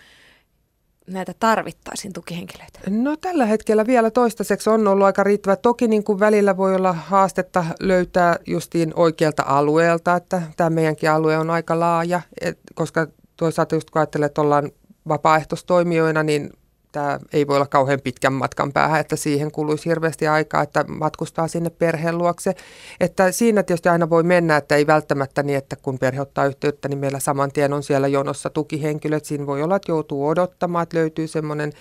näitä 1.08 1.34
tarvittaisiin 1.40 2.14
tukihenkilöitä? 2.14 2.80
No 2.90 3.18
tällä 3.18 3.46
hetkellä 3.46 3.88
vielä 3.88 4.12
toistaiseksi 4.12 4.70
on 4.70 4.88
ollut 4.88 5.06
aika 5.06 5.24
riittävä. 5.24 5.56
Toki 5.56 5.88
niin 5.88 6.04
kuin 6.04 6.20
välillä 6.20 6.58
voi 6.58 6.76
olla 6.76 6.94
haastetta 6.94 7.66
löytää 7.80 8.36
justiin 8.48 8.94
oikealta 8.96 9.44
alueelta, 9.46 10.16
että 10.16 10.42
tämä 10.58 10.70
meidänkin 10.70 11.12
alue 11.12 11.38
on 11.38 11.50
aika 11.50 11.80
laaja, 11.80 12.22
et, 12.42 12.60
koska 12.76 13.08
toisaalta 13.38 13.76
just 13.76 13.90
kun 13.90 14.00
ajattelee, 14.00 14.26
että 14.26 14.42
ollaan 14.42 14.72
vapaaehtoistoimijoina, 15.08 16.24
niin 16.24 16.50
tämä 16.94 17.20
ei 17.34 17.48
voi 17.48 17.56
olla 17.56 17.68
kauhean 17.68 18.02
pitkän 18.04 18.34
matkan 18.34 18.74
päähän, 18.74 19.00
että 19.00 19.16
siihen 19.16 19.52
kuluisi 19.52 19.90
hirveästi 19.90 20.28
aikaa, 20.28 20.62
että 20.64 20.86
matkustaa 20.88 21.48
sinne 21.48 21.70
perheen 21.70 22.18
luokse. 22.18 22.56
Että 23.00 23.32
siinä 23.32 23.64
tietysti 23.64 23.90
aina 23.90 24.10
voi 24.10 24.24
mennä, 24.24 24.58
että 24.58 24.76
ei 24.76 24.88
välttämättä 24.88 25.44
niin, 25.44 25.58
että 25.58 25.76
kun 25.76 26.00
perhe 26.00 26.22
ottaa 26.22 26.46
yhteyttä, 26.46 26.88
niin 26.88 27.00
meillä 27.00 27.20
saman 27.20 27.52
tien 27.52 27.74
on 27.74 27.84
siellä 27.84 28.08
jonossa 28.08 28.50
tukihenkilöt. 28.50 29.26
Siinä 29.26 29.46
voi 29.46 29.64
olla, 29.64 29.76
että 29.76 29.92
joutuu 29.92 30.28
odottamaan, 30.28 30.84
että 30.84 30.98
löytyy 30.98 31.28
semmoinen 31.28 31.72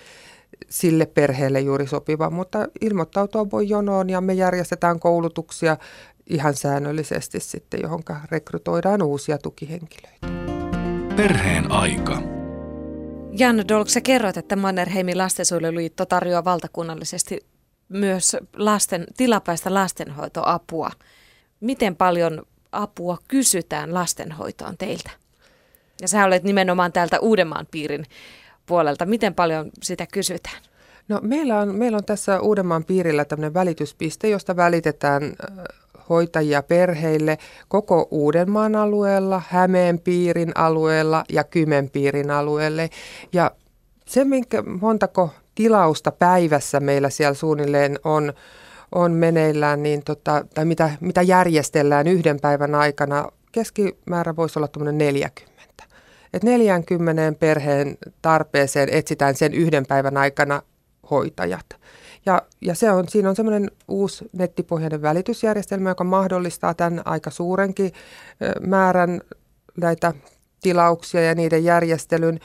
sille 0.69 1.05
perheelle 1.05 1.59
juuri 1.59 1.87
sopiva, 1.87 2.29
mutta 2.29 2.67
ilmoittautua 2.81 3.51
voi 3.51 3.69
jonoon 3.69 4.09
ja 4.09 4.21
me 4.21 4.33
järjestetään 4.33 4.99
koulutuksia 4.99 5.77
ihan 6.27 6.53
säännöllisesti 6.53 7.39
sitten, 7.39 7.79
johon 7.83 8.03
rekrytoidaan 8.31 9.01
uusia 9.01 9.37
tukihenkilöitä. 9.37 10.27
Perheen 11.15 11.71
aika. 11.71 12.42
Jan 13.37 13.67
Dolk, 13.67 13.89
sä 13.89 14.01
kerroit, 14.01 14.37
että 14.37 14.55
Mannerheimin 14.55 15.17
lastensuojeluliitto 15.17 16.05
tarjoaa 16.05 16.45
valtakunnallisesti 16.45 17.39
myös 17.89 18.37
lasten, 18.55 19.07
tilapäistä 19.17 19.73
lastenhoitoapua. 19.73 20.91
Miten 21.59 21.95
paljon 21.95 22.43
apua 22.71 23.17
kysytään 23.27 23.93
lastenhoitoon 23.93 24.77
teiltä? 24.77 25.09
Ja 26.01 26.07
sä 26.07 26.25
olet 26.25 26.43
nimenomaan 26.43 26.91
täältä 26.91 27.19
Uudenmaan 27.19 27.67
piirin 27.71 28.05
puolelta. 28.65 29.05
Miten 29.05 29.35
paljon 29.35 29.69
sitä 29.83 30.07
kysytään? 30.13 30.61
No, 31.07 31.19
meillä, 31.23 31.59
on, 31.59 31.75
meillä 31.75 31.97
on 31.97 32.05
tässä 32.05 32.39
Uudenmaan 32.39 32.85
piirillä 32.85 33.25
tämmöinen 33.25 33.53
välityspiste, 33.53 34.29
josta 34.29 34.55
välitetään 34.55 35.23
hoitajia 36.13 36.63
perheille 36.63 37.37
koko 37.67 38.07
Uudenmaan 38.11 38.75
alueella, 38.75 39.41
Hämeen 39.47 39.99
piirin 39.99 40.51
alueella 40.55 41.23
ja 41.29 41.43
Kymen 41.43 41.89
piirin 41.89 42.31
alueelle. 42.31 42.89
Ja 43.33 43.51
se, 44.05 44.25
minkä 44.25 44.61
montako 44.81 45.29
tilausta 45.55 46.11
päivässä 46.11 46.79
meillä 46.79 47.09
siellä 47.09 47.33
suunnilleen 47.33 47.99
on, 48.03 48.33
on 48.91 49.11
meneillään, 49.11 49.83
niin 49.83 50.03
tota, 50.03 50.45
tai 50.53 50.65
mitä, 50.65 50.89
mitä 50.99 51.21
järjestellään 51.21 52.07
yhden 52.07 52.39
päivän 52.39 52.75
aikana, 52.75 53.31
keskimäärä 53.51 54.35
voisi 54.35 54.59
olla 54.59 54.67
tuommoinen 54.67 54.97
40. 54.97 55.83
Et 56.33 56.43
40 56.43 57.39
perheen 57.39 57.97
tarpeeseen 58.21 58.89
etsitään 58.91 59.35
sen 59.35 59.53
yhden 59.53 59.85
päivän 59.85 60.17
aikana 60.17 60.61
hoitajat. 61.11 61.65
Ja, 62.25 62.41
ja 62.61 62.75
se 62.75 62.91
on, 62.91 63.09
siinä 63.09 63.29
on 63.29 63.35
semmoinen 63.35 63.71
uusi 63.87 64.29
nettipohjainen 64.33 65.01
välitysjärjestelmä, 65.01 65.89
joka 65.89 66.03
mahdollistaa 66.03 66.73
tämän 66.73 67.01
aika 67.05 67.29
suurenkin 67.29 67.91
määrän 68.61 69.21
näitä 69.77 70.13
tilauksia 70.61 71.21
ja 71.21 71.35
niiden 71.35 71.63
järjestelyn. 71.63 72.39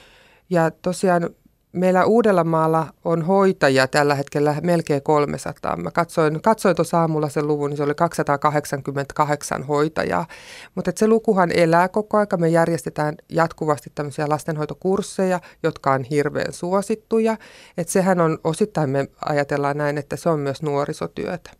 Ja 0.51 0.71
tosiaan 0.71 1.31
meillä 1.73 2.05
Uudellamaalla 2.05 2.87
on 3.05 3.23
hoitajia 3.23 3.89
tällä 3.89 4.15
hetkellä 4.15 4.57
melkein 4.63 5.03
300. 5.03 5.77
Mä 5.77 5.91
katsoin, 5.91 6.43
katsoin 6.43 6.77
tuossa 6.77 7.01
aamulla 7.01 7.29
sen 7.29 7.47
luvun, 7.47 7.71
niin 7.71 7.77
se 7.77 7.83
oli 7.83 7.95
288 7.95 9.63
hoitajaa. 9.63 10.27
Mutta 10.75 10.93
se 10.97 11.09
lukuhan 11.09 11.51
elää 11.53 11.89
koko 11.89 12.19
aika. 12.19 12.37
Me 12.37 12.49
järjestetään 12.49 13.15
jatkuvasti 13.29 13.93
tämmöisiä 13.95 14.29
lastenhoitokursseja, 14.29 15.41
jotka 15.63 15.93
on 15.93 16.05
hirveän 16.05 16.53
suosittuja. 16.53 17.37
Et 17.77 17.89
sehän 17.89 18.21
on 18.21 18.39
osittain, 18.45 18.91
me 18.91 19.09
ajatellaan 19.25 19.77
näin, 19.77 19.99
että 19.99 20.17
se 20.17 20.29
on 20.29 20.41
myös 20.41 20.63
nuorisotyötä. 20.63 21.51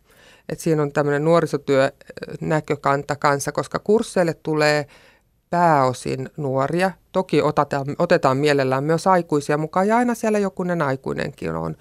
Et 0.49 0.59
siinä 0.59 0.81
on 0.81 0.91
tämmöinen 0.91 1.25
nuorisotyö 1.25 1.91
näkökanta 2.41 3.15
kanssa, 3.15 3.51
koska 3.51 3.79
kursseille 3.79 4.33
tulee– 4.33 4.85
pääosin 5.49 6.29
nuoria. 6.37 6.91
Toki 7.11 7.41
otetaan, 7.41 7.85
otetaan 7.99 8.37
mielellään 8.37 8.83
myös 8.83 9.07
aikuisia 9.07 9.57
mukaan 9.57 9.87
ja 9.87 9.97
aina 9.97 10.15
siellä 10.15 10.39
jokunen 10.39 10.81
aikuinenkin 10.81 11.55
on. 11.55 11.75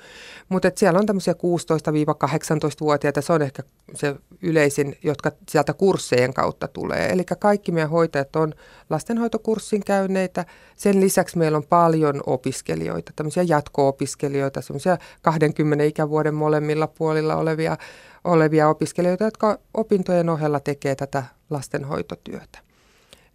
Mutta 0.48 0.70
siellä 0.74 0.98
on 0.98 1.07
tämmöisiä 1.07 1.35
16-18-vuotiaita, 1.35 3.20
se 3.20 3.33
on 3.33 3.42
ehkä 3.42 3.62
se 3.94 4.16
yleisin, 4.42 4.96
jotka 5.02 5.33
sieltä 5.48 5.74
kurssejen 5.74 6.35
kautta 6.35 6.68
tulee. 6.68 7.12
Eli 7.12 7.24
kaikki 7.24 7.72
meidän 7.72 7.90
hoitajat 7.90 8.37
on 8.37 8.54
lastenhoitokurssin 8.90 9.85
käyneitä. 9.85 10.44
Sen 10.76 11.00
lisäksi 11.00 11.38
meillä 11.38 11.57
on 11.59 11.66
paljon 11.68 12.20
opiskelijoita, 12.26 13.12
tämmöisiä 13.16 13.42
jatko-opiskelijoita, 13.42 14.62
semmoisia 14.62 14.98
20 15.22 15.85
ikävuoden 15.85 16.35
molemmilla 16.35 16.87
puolilla 16.87 17.37
olevia, 17.37 17.76
olevia 18.24 18.68
opiskelijoita, 18.68 19.24
jotka 19.24 19.59
opintojen 19.74 20.28
ohella 20.28 20.61
tekee 20.61 20.94
tätä 20.94 21.24
lastenhoitotyötä. 21.50 22.67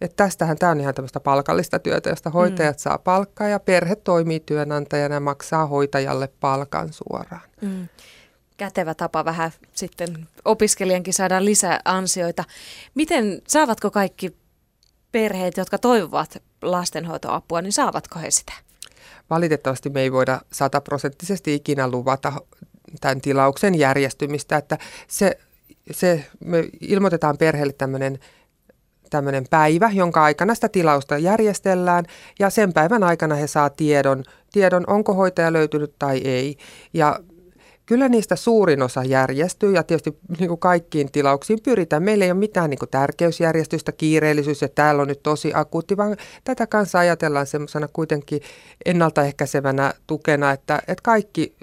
Että 0.00 0.16
tästähän 0.16 0.58
tämä 0.58 0.72
on 0.72 0.80
ihan 0.80 0.94
tämmöistä 0.94 1.20
palkallista 1.20 1.78
työtä, 1.78 2.10
josta 2.10 2.30
hoitajat 2.30 2.76
mm. 2.76 2.80
saa 2.80 2.98
palkkaa 2.98 3.48
ja 3.48 3.60
perhe 3.60 3.96
toimii 3.96 4.40
työnantajana 4.40 5.14
ja 5.14 5.20
maksaa 5.20 5.66
hoitajalle 5.66 6.28
palkan 6.40 6.92
suoraan. 6.92 7.48
Mm. 7.60 7.88
Kätevä 8.56 8.94
tapa 8.94 9.24
vähän 9.24 9.50
sitten 9.72 10.28
opiskelijankin 10.44 11.14
saada 11.14 11.44
lisää 11.44 11.80
ansioita. 11.84 12.44
Miten, 12.94 13.42
saavatko 13.48 13.90
kaikki 13.90 14.36
perheet, 15.12 15.56
jotka 15.56 15.78
toivovat 15.78 16.42
lastenhoitoapua, 16.62 17.62
niin 17.62 17.72
saavatko 17.72 18.18
he 18.18 18.30
sitä? 18.30 18.52
Valitettavasti 19.30 19.90
me 19.90 20.00
ei 20.00 20.12
voida 20.12 20.40
sataprosenttisesti 20.52 21.54
ikinä 21.54 21.88
luvata 21.90 22.32
tämän 23.00 23.20
tilauksen 23.20 23.74
järjestymistä, 23.74 24.56
että 24.56 24.78
se, 25.08 25.38
se 25.90 26.26
me 26.44 26.64
ilmoitetaan 26.80 27.38
perheelle 27.38 27.72
tämmöinen 27.72 28.18
tämmöinen 29.14 29.44
päivä, 29.50 29.90
jonka 29.94 30.24
aikana 30.24 30.54
sitä 30.54 30.68
tilausta 30.68 31.18
järjestellään 31.18 32.04
ja 32.38 32.50
sen 32.50 32.72
päivän 32.72 33.02
aikana 33.02 33.34
he 33.34 33.46
saa 33.46 33.70
tiedon, 33.70 34.24
tiedon 34.52 34.84
onko 34.86 35.14
hoitaja 35.14 35.52
löytynyt 35.52 35.94
tai 35.98 36.18
ei. 36.24 36.56
Ja 36.94 37.20
Kyllä 37.86 38.08
niistä 38.08 38.36
suurin 38.36 38.82
osa 38.82 39.04
järjestyy 39.04 39.72
ja 39.72 39.82
tietysti 39.82 40.18
niin 40.38 40.48
kuin 40.48 40.60
kaikkiin 40.60 41.12
tilauksiin 41.12 41.58
pyritään. 41.62 42.02
Meillä 42.02 42.24
ei 42.24 42.30
ole 42.30 42.38
mitään 42.38 42.70
niin 42.70 42.78
kuin 42.78 42.88
tärkeysjärjestystä, 42.90 43.92
kiireellisyys, 43.92 44.62
että 44.62 44.82
täällä 44.82 45.02
on 45.02 45.08
nyt 45.08 45.22
tosi 45.22 45.52
akuutti, 45.54 45.96
vaan 45.96 46.16
tätä 46.44 46.66
kanssa 46.66 46.98
ajatellaan 46.98 47.46
semmoisena 47.46 47.88
kuitenkin 47.92 48.40
ennaltaehkäisevänä 48.84 49.94
tukena, 50.06 50.52
että, 50.52 50.78
että 50.88 51.02
kaikki 51.02 51.56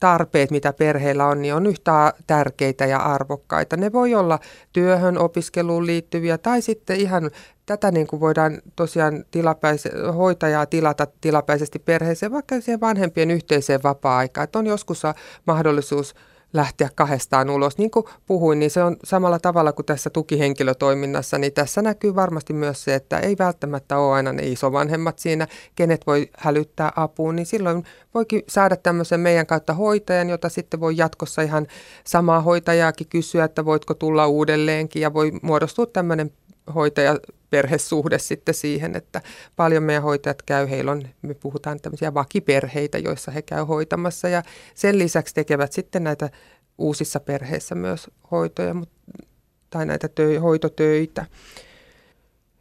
tarpeet, 0.00 0.50
mitä 0.50 0.72
perheillä 0.72 1.26
on, 1.26 1.42
niin 1.42 1.54
on 1.54 1.66
yhtä 1.66 2.12
tärkeitä 2.26 2.86
ja 2.86 2.98
arvokkaita. 2.98 3.76
Ne 3.76 3.92
voi 3.92 4.14
olla 4.14 4.38
työhön, 4.72 5.18
opiskeluun 5.18 5.86
liittyviä 5.86 6.38
tai 6.38 6.62
sitten 6.62 6.96
ihan 6.96 7.30
tätä 7.66 7.90
niin 7.90 8.06
kuin 8.06 8.20
voidaan 8.20 8.62
tosiaan 8.76 9.24
tilapäis- 9.30 10.14
hoitajaa 10.16 10.66
tilata 10.66 11.06
tilapäisesti 11.20 11.78
perheeseen, 11.78 12.32
vaikka 12.32 12.60
siihen 12.60 12.80
vanhempien 12.80 13.30
yhteiseen 13.30 13.82
vapaa-aikaan. 13.82 14.44
Että 14.44 14.58
on 14.58 14.66
joskus 14.66 15.02
mahdollisuus 15.46 16.14
lähteä 16.52 16.88
kahdestaan 16.94 17.50
ulos. 17.50 17.78
Niin 17.78 17.90
kuin 17.90 18.06
puhuin, 18.26 18.58
niin 18.58 18.70
se 18.70 18.82
on 18.82 18.96
samalla 19.04 19.38
tavalla 19.38 19.72
kuin 19.72 19.86
tässä 19.86 20.10
tukihenkilötoiminnassa, 20.10 21.38
niin 21.38 21.52
tässä 21.52 21.82
näkyy 21.82 22.14
varmasti 22.14 22.52
myös 22.52 22.84
se, 22.84 22.94
että 22.94 23.18
ei 23.18 23.36
välttämättä 23.38 23.98
ole 23.98 24.14
aina 24.14 24.32
ne 24.32 24.42
isovanhemmat 24.42 25.18
siinä, 25.18 25.46
kenet 25.76 26.06
voi 26.06 26.30
hälyttää 26.38 26.92
apuun, 26.96 27.36
niin 27.36 27.46
silloin 27.46 27.84
voikin 28.14 28.42
saada 28.48 28.76
tämmöisen 28.76 29.20
meidän 29.20 29.46
kautta 29.46 29.74
hoitajan, 29.74 30.30
jota 30.30 30.48
sitten 30.48 30.80
voi 30.80 30.96
jatkossa 30.96 31.42
ihan 31.42 31.66
samaa 32.04 32.40
hoitajaakin 32.40 33.06
kysyä, 33.06 33.44
että 33.44 33.64
voitko 33.64 33.94
tulla 33.94 34.26
uudelleenkin 34.26 35.02
ja 35.02 35.14
voi 35.14 35.32
muodostua 35.42 35.86
tämmöinen 35.86 36.30
hoitaja 36.74 37.18
perhesuhde 37.50 38.18
sitten 38.18 38.54
siihen, 38.54 38.96
että 38.96 39.22
paljon 39.56 39.82
meidän 39.82 40.02
hoitajat 40.02 40.42
käy, 40.42 40.70
heillä 40.70 40.92
on, 40.92 41.08
me 41.22 41.34
puhutaan 41.34 41.80
tämmöisiä 41.80 42.14
vakiperheitä, 42.14 42.98
joissa 42.98 43.30
he 43.30 43.42
käy 43.42 43.64
hoitamassa 43.64 44.28
ja 44.28 44.42
sen 44.74 44.98
lisäksi 44.98 45.34
tekevät 45.34 45.72
sitten 45.72 46.04
näitä 46.04 46.30
uusissa 46.78 47.20
perheissä 47.20 47.74
myös 47.74 48.10
hoitoja 48.30 48.74
tai 49.70 49.86
näitä 49.86 50.08
tö, 50.08 50.40
hoitotöitä. 50.40 51.26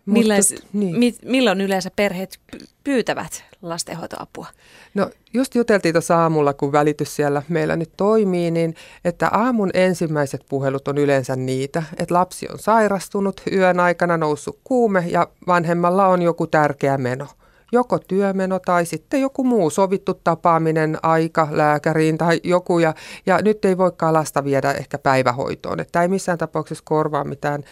Millais, 0.05 0.55
niin. 0.73 0.99
mi, 0.99 1.15
milloin 1.25 1.61
yleensä 1.61 1.91
perheet 1.95 2.39
pyytävät 2.83 3.43
lastenhoitoapua? 3.61 4.47
No 4.93 5.09
just 5.33 5.55
juteltiin 5.55 5.93
tuossa 5.93 6.21
aamulla, 6.21 6.53
kun 6.53 6.71
välitys 6.71 7.15
siellä 7.15 7.41
meillä 7.49 7.75
nyt 7.75 7.91
toimii, 7.97 8.51
niin 8.51 8.75
että 9.05 9.27
aamun 9.27 9.69
ensimmäiset 9.73 10.41
puhelut 10.49 10.87
on 10.87 10.97
yleensä 10.97 11.35
niitä, 11.35 11.83
että 11.97 12.13
lapsi 12.13 12.47
on 12.51 12.59
sairastunut, 12.59 13.41
yön 13.51 13.79
aikana 13.79 14.17
noussut 14.17 14.59
kuume 14.63 15.03
ja 15.07 15.27
vanhemmalla 15.47 16.07
on 16.07 16.21
joku 16.21 16.47
tärkeä 16.47 16.97
meno– 16.97 17.27
joko 17.71 17.99
työmeno 17.99 18.60
tai 18.60 18.86
sitten 18.86 19.21
joku 19.21 19.43
muu 19.43 19.69
sovittu 19.69 20.13
tapaaminen, 20.13 20.97
aika 21.04 21.47
lääkäriin 21.51 22.17
tai 22.17 22.39
joku. 22.43 22.80
Ja, 22.80 22.93
ja 23.25 23.39
nyt 23.41 23.65
ei 23.65 23.78
voikaan 23.78 24.13
lasta 24.13 24.43
viedä 24.43 24.71
ehkä 24.71 24.97
päivähoitoon. 24.97 25.80
Että 25.80 26.01
ei 26.01 26.08
missään 26.08 26.38
tapauksessa 26.38 26.84
korvaa 26.88 27.23
mitään, 27.23 27.63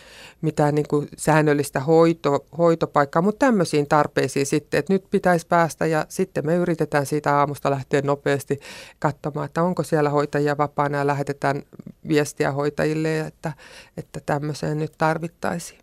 mitään 0.42 0.76
niin 0.76 0.88
kuin 0.90 1.08
säännöllistä 1.18 1.80
hoito, 1.80 2.46
hoitopaikkaa, 2.58 3.22
mutta 3.22 3.46
tämmöisiin 3.46 3.88
tarpeisiin 3.88 4.46
sitten, 4.46 4.78
että 4.80 4.94
nyt 4.94 5.06
pitäisi 5.12 5.48
päästä 5.48 5.86
ja 5.86 6.06
sitten 6.10 6.46
me 6.46 6.56
yritetään 6.56 7.06
siitä 7.06 7.38
aamusta 7.38 7.72
lähteä 7.72 8.02
nopeasti 8.02 8.60
katsomaan, 9.00 9.46
että 9.46 9.64
onko 9.64 9.84
siellä 9.84 10.10
hoitajia 10.10 10.58
vapaana 10.58 10.98
ja 10.98 11.08
lähetetään 11.08 11.64
viestiä 12.08 12.52
hoitajille, 12.52 13.20
että, 13.20 13.54
että 13.98 14.20
tämmöiseen 14.26 14.80
nyt 14.80 14.94
tarvittaisiin. 14.98 15.80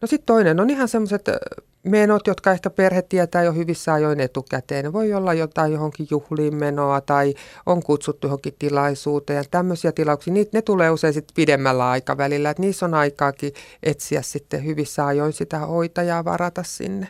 No 0.00 0.06
sitten 0.08 0.26
toinen 0.26 0.60
on 0.60 0.70
ihan 0.70 0.88
semmoiset 0.88 1.28
menot, 1.82 2.26
jotka 2.26 2.52
ehkä 2.52 2.70
perhe 2.70 3.02
tietää 3.02 3.42
jo 3.42 3.52
hyvissä 3.52 3.92
ajoin 3.92 4.20
etukäteen. 4.20 4.92
Voi 4.92 5.14
olla 5.14 5.34
jotain 5.34 5.72
johonkin 5.72 6.06
juhliin 6.10 6.54
menoa 6.54 7.00
tai 7.00 7.34
on 7.66 7.82
kutsuttu 7.82 8.26
johonkin 8.26 8.54
tilaisuuteen. 8.58 9.44
Tämmöisiä 9.50 9.92
tilauksia, 9.92 10.32
niitä, 10.34 10.50
ne 10.58 10.62
tulee 10.62 10.90
usein 10.90 11.14
sitten 11.14 11.34
pidemmällä 11.34 11.90
aikavälillä. 11.90 12.50
Että 12.50 12.62
niissä 12.62 12.86
on 12.86 12.94
aikaakin 12.94 13.52
etsiä 13.82 14.22
sitten 14.22 14.64
hyvissä 14.64 15.06
ajoin 15.06 15.32
sitä 15.32 15.58
hoitajaa 15.58 16.24
varata 16.24 16.62
sinne. 16.62 17.08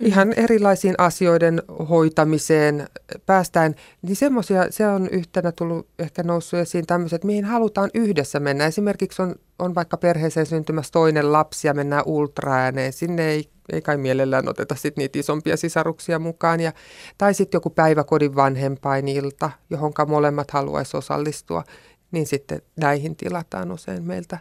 Ihan 0.00 0.32
erilaisiin 0.36 0.94
asioiden 0.98 1.62
hoitamiseen 1.88 2.88
päästään, 3.26 3.74
niin 4.02 4.16
semmoisia, 4.16 4.66
se 4.70 4.88
on 4.88 5.08
yhtenä 5.08 5.52
tullut 5.52 5.88
ehkä 5.98 6.22
noussut 6.22 6.60
esiin 6.60 6.86
tämmöiset, 6.86 7.24
mihin 7.24 7.44
halutaan 7.44 7.90
yhdessä 7.94 8.40
mennä. 8.40 8.66
Esimerkiksi 8.66 9.22
on, 9.22 9.34
on 9.58 9.74
vaikka 9.74 9.96
perheeseen 9.96 10.46
syntymässä 10.46 10.92
toinen 10.92 11.32
lapsi 11.32 11.66
ja 11.66 11.74
mennään 11.74 12.02
ultraääneen. 12.06 12.92
Sinne 12.92 13.28
ei, 13.28 13.50
ei 13.72 13.82
kai 13.82 13.96
mielellään 13.96 14.48
oteta 14.48 14.74
sit 14.74 14.96
niitä 14.96 15.18
isompia 15.18 15.56
sisaruksia 15.56 16.18
mukaan. 16.18 16.60
Ja, 16.60 16.72
tai 17.18 17.34
sitten 17.34 17.56
joku 17.56 17.70
päiväkodin 17.70 18.36
vanhempainilta, 18.36 19.50
johon 19.70 19.92
molemmat 20.06 20.50
haluaisi 20.50 20.96
osallistua, 20.96 21.64
niin 22.10 22.26
sitten 22.26 22.62
näihin 22.76 23.16
tilataan 23.16 23.72
usein 23.72 24.02
meiltä 24.02 24.38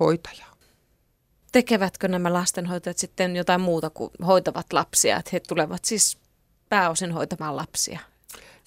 hoitajaa 0.00 0.49
tekevätkö 1.52 2.08
nämä 2.08 2.32
lastenhoitajat 2.32 2.98
sitten 2.98 3.36
jotain 3.36 3.60
muuta 3.60 3.90
kuin 3.90 4.10
hoitavat 4.26 4.72
lapsia, 4.72 5.16
että 5.16 5.30
he 5.32 5.40
tulevat 5.40 5.84
siis 5.84 6.18
pääosin 6.68 7.12
hoitamaan 7.12 7.56
lapsia? 7.56 8.00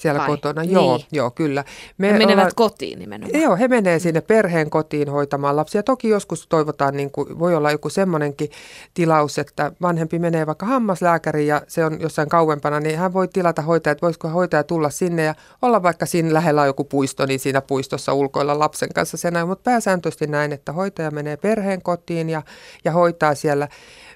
Siellä 0.03 0.19
Vai? 0.19 0.27
kotona. 0.27 0.61
Niin. 0.61 0.73
Joo, 0.73 0.99
joo, 1.11 1.31
kyllä. 1.31 1.63
Me 1.97 2.07
he 2.07 2.13
menevät 2.13 2.33
ollaan, 2.33 2.51
kotiin 2.55 2.99
nimenomaan. 2.99 3.41
Joo, 3.41 3.55
he 3.55 3.67
menee 3.67 3.99
sinne 3.99 4.21
perheen 4.21 4.69
kotiin 4.69 5.09
hoitamaan 5.09 5.55
lapsia. 5.55 5.83
Toki 5.83 6.09
joskus 6.09 6.47
toivotaan, 6.47 6.97
niin 6.97 7.11
kuin, 7.11 7.39
voi 7.39 7.55
olla 7.55 7.71
joku 7.71 7.89
semmoinenkin 7.89 8.49
tilaus, 8.93 9.39
että 9.39 9.71
vanhempi 9.81 10.19
menee 10.19 10.47
vaikka 10.47 10.65
hammaslääkäriin 10.65 11.47
ja 11.47 11.61
se 11.67 11.85
on 11.85 12.01
jossain 12.01 12.29
kauempana, 12.29 12.79
niin 12.79 12.99
hän 12.99 13.13
voi 13.13 13.27
tilata 13.27 13.61
hoitajat, 13.61 14.01
voisiko 14.01 14.27
hoitaja 14.27 14.63
tulla 14.63 14.89
sinne 14.89 15.23
ja 15.23 15.35
olla 15.61 15.83
vaikka 15.83 16.05
siinä 16.05 16.33
lähellä 16.33 16.61
on 16.61 16.67
joku 16.67 16.83
puisto, 16.83 17.25
niin 17.25 17.39
siinä 17.39 17.61
puistossa 17.61 18.13
ulkoilla 18.13 18.59
lapsen 18.59 18.89
kanssa 18.95 19.17
sen 19.17 19.33
Mutta 19.47 19.63
pääsääntöisesti 19.71 20.27
näin, 20.27 20.53
että 20.53 20.71
hoitaja 20.71 21.11
menee 21.11 21.37
perheen 21.37 21.81
kotiin 21.81 22.29
ja, 22.29 22.41
ja 22.85 22.91
hoitaa 22.91 23.35
siellä 23.35 23.67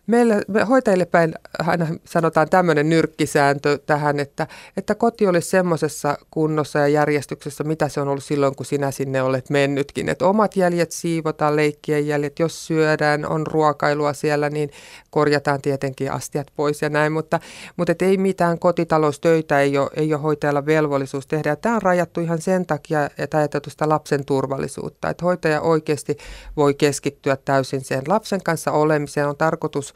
Meillä 0.08 0.41
me 0.47 0.63
hoitajille 0.63 1.06
päin 1.06 1.34
aina 1.60 1.88
sanotaan 2.06 2.50
tämmöinen 2.50 2.89
nyrkkisääntö 2.89 3.80
tähän, 3.86 4.19
että, 4.19 4.47
että 4.78 4.95
koti 4.95 5.28
olisi 5.28 5.50
semmoisessa 5.77 6.17
kunnossa 6.31 6.79
ja 6.79 6.87
järjestyksessä, 6.87 7.63
mitä 7.63 7.89
se 7.89 8.01
on 8.01 8.07
ollut 8.07 8.23
silloin, 8.23 8.55
kun 8.55 8.65
sinä 8.65 8.91
sinne 8.91 9.21
olet 9.21 9.49
mennytkin. 9.49 10.09
Että 10.09 10.27
omat 10.27 10.55
jäljet 10.55 10.91
siivotaan, 10.91 11.55
leikkien 11.55 12.07
jäljet, 12.07 12.39
jos 12.39 12.67
syödään, 12.67 13.25
on 13.25 13.47
ruokailua 13.47 14.13
siellä, 14.13 14.49
niin 14.49 14.71
korjataan 15.09 15.61
tietenkin 15.61 16.11
astiat 16.11 16.47
pois 16.55 16.81
ja 16.81 16.89
näin, 16.89 17.11
mutta, 17.11 17.39
mutta 17.77 17.91
et 17.91 18.01
ei 18.01 18.17
mitään 18.17 18.59
kotitaloustöitä 18.59 19.61
ei 19.61 19.77
ole, 19.77 19.89
ei 19.95 20.13
ole 20.13 20.21
hoitajalla 20.21 20.65
velvollisuus 20.65 21.27
tehdä. 21.27 21.49
Ja 21.49 21.55
tämä 21.55 21.75
on 21.75 21.81
rajattu 21.81 22.21
ihan 22.21 22.41
sen 22.41 22.65
takia, 22.65 23.09
että 23.17 23.37
ajateltu 23.37 23.69
sitä 23.69 23.89
lapsen 23.89 24.25
turvallisuutta, 24.25 25.09
että 25.09 25.25
hoitaja 25.25 25.61
oikeasti 25.61 26.17
voi 26.55 26.73
keskittyä 26.73 27.37
täysin 27.45 27.81
sen 27.81 28.01
lapsen 28.07 28.43
kanssa 28.43 28.71
olemiseen. 28.71 29.27
On 29.27 29.37
tarkoitus 29.37 29.93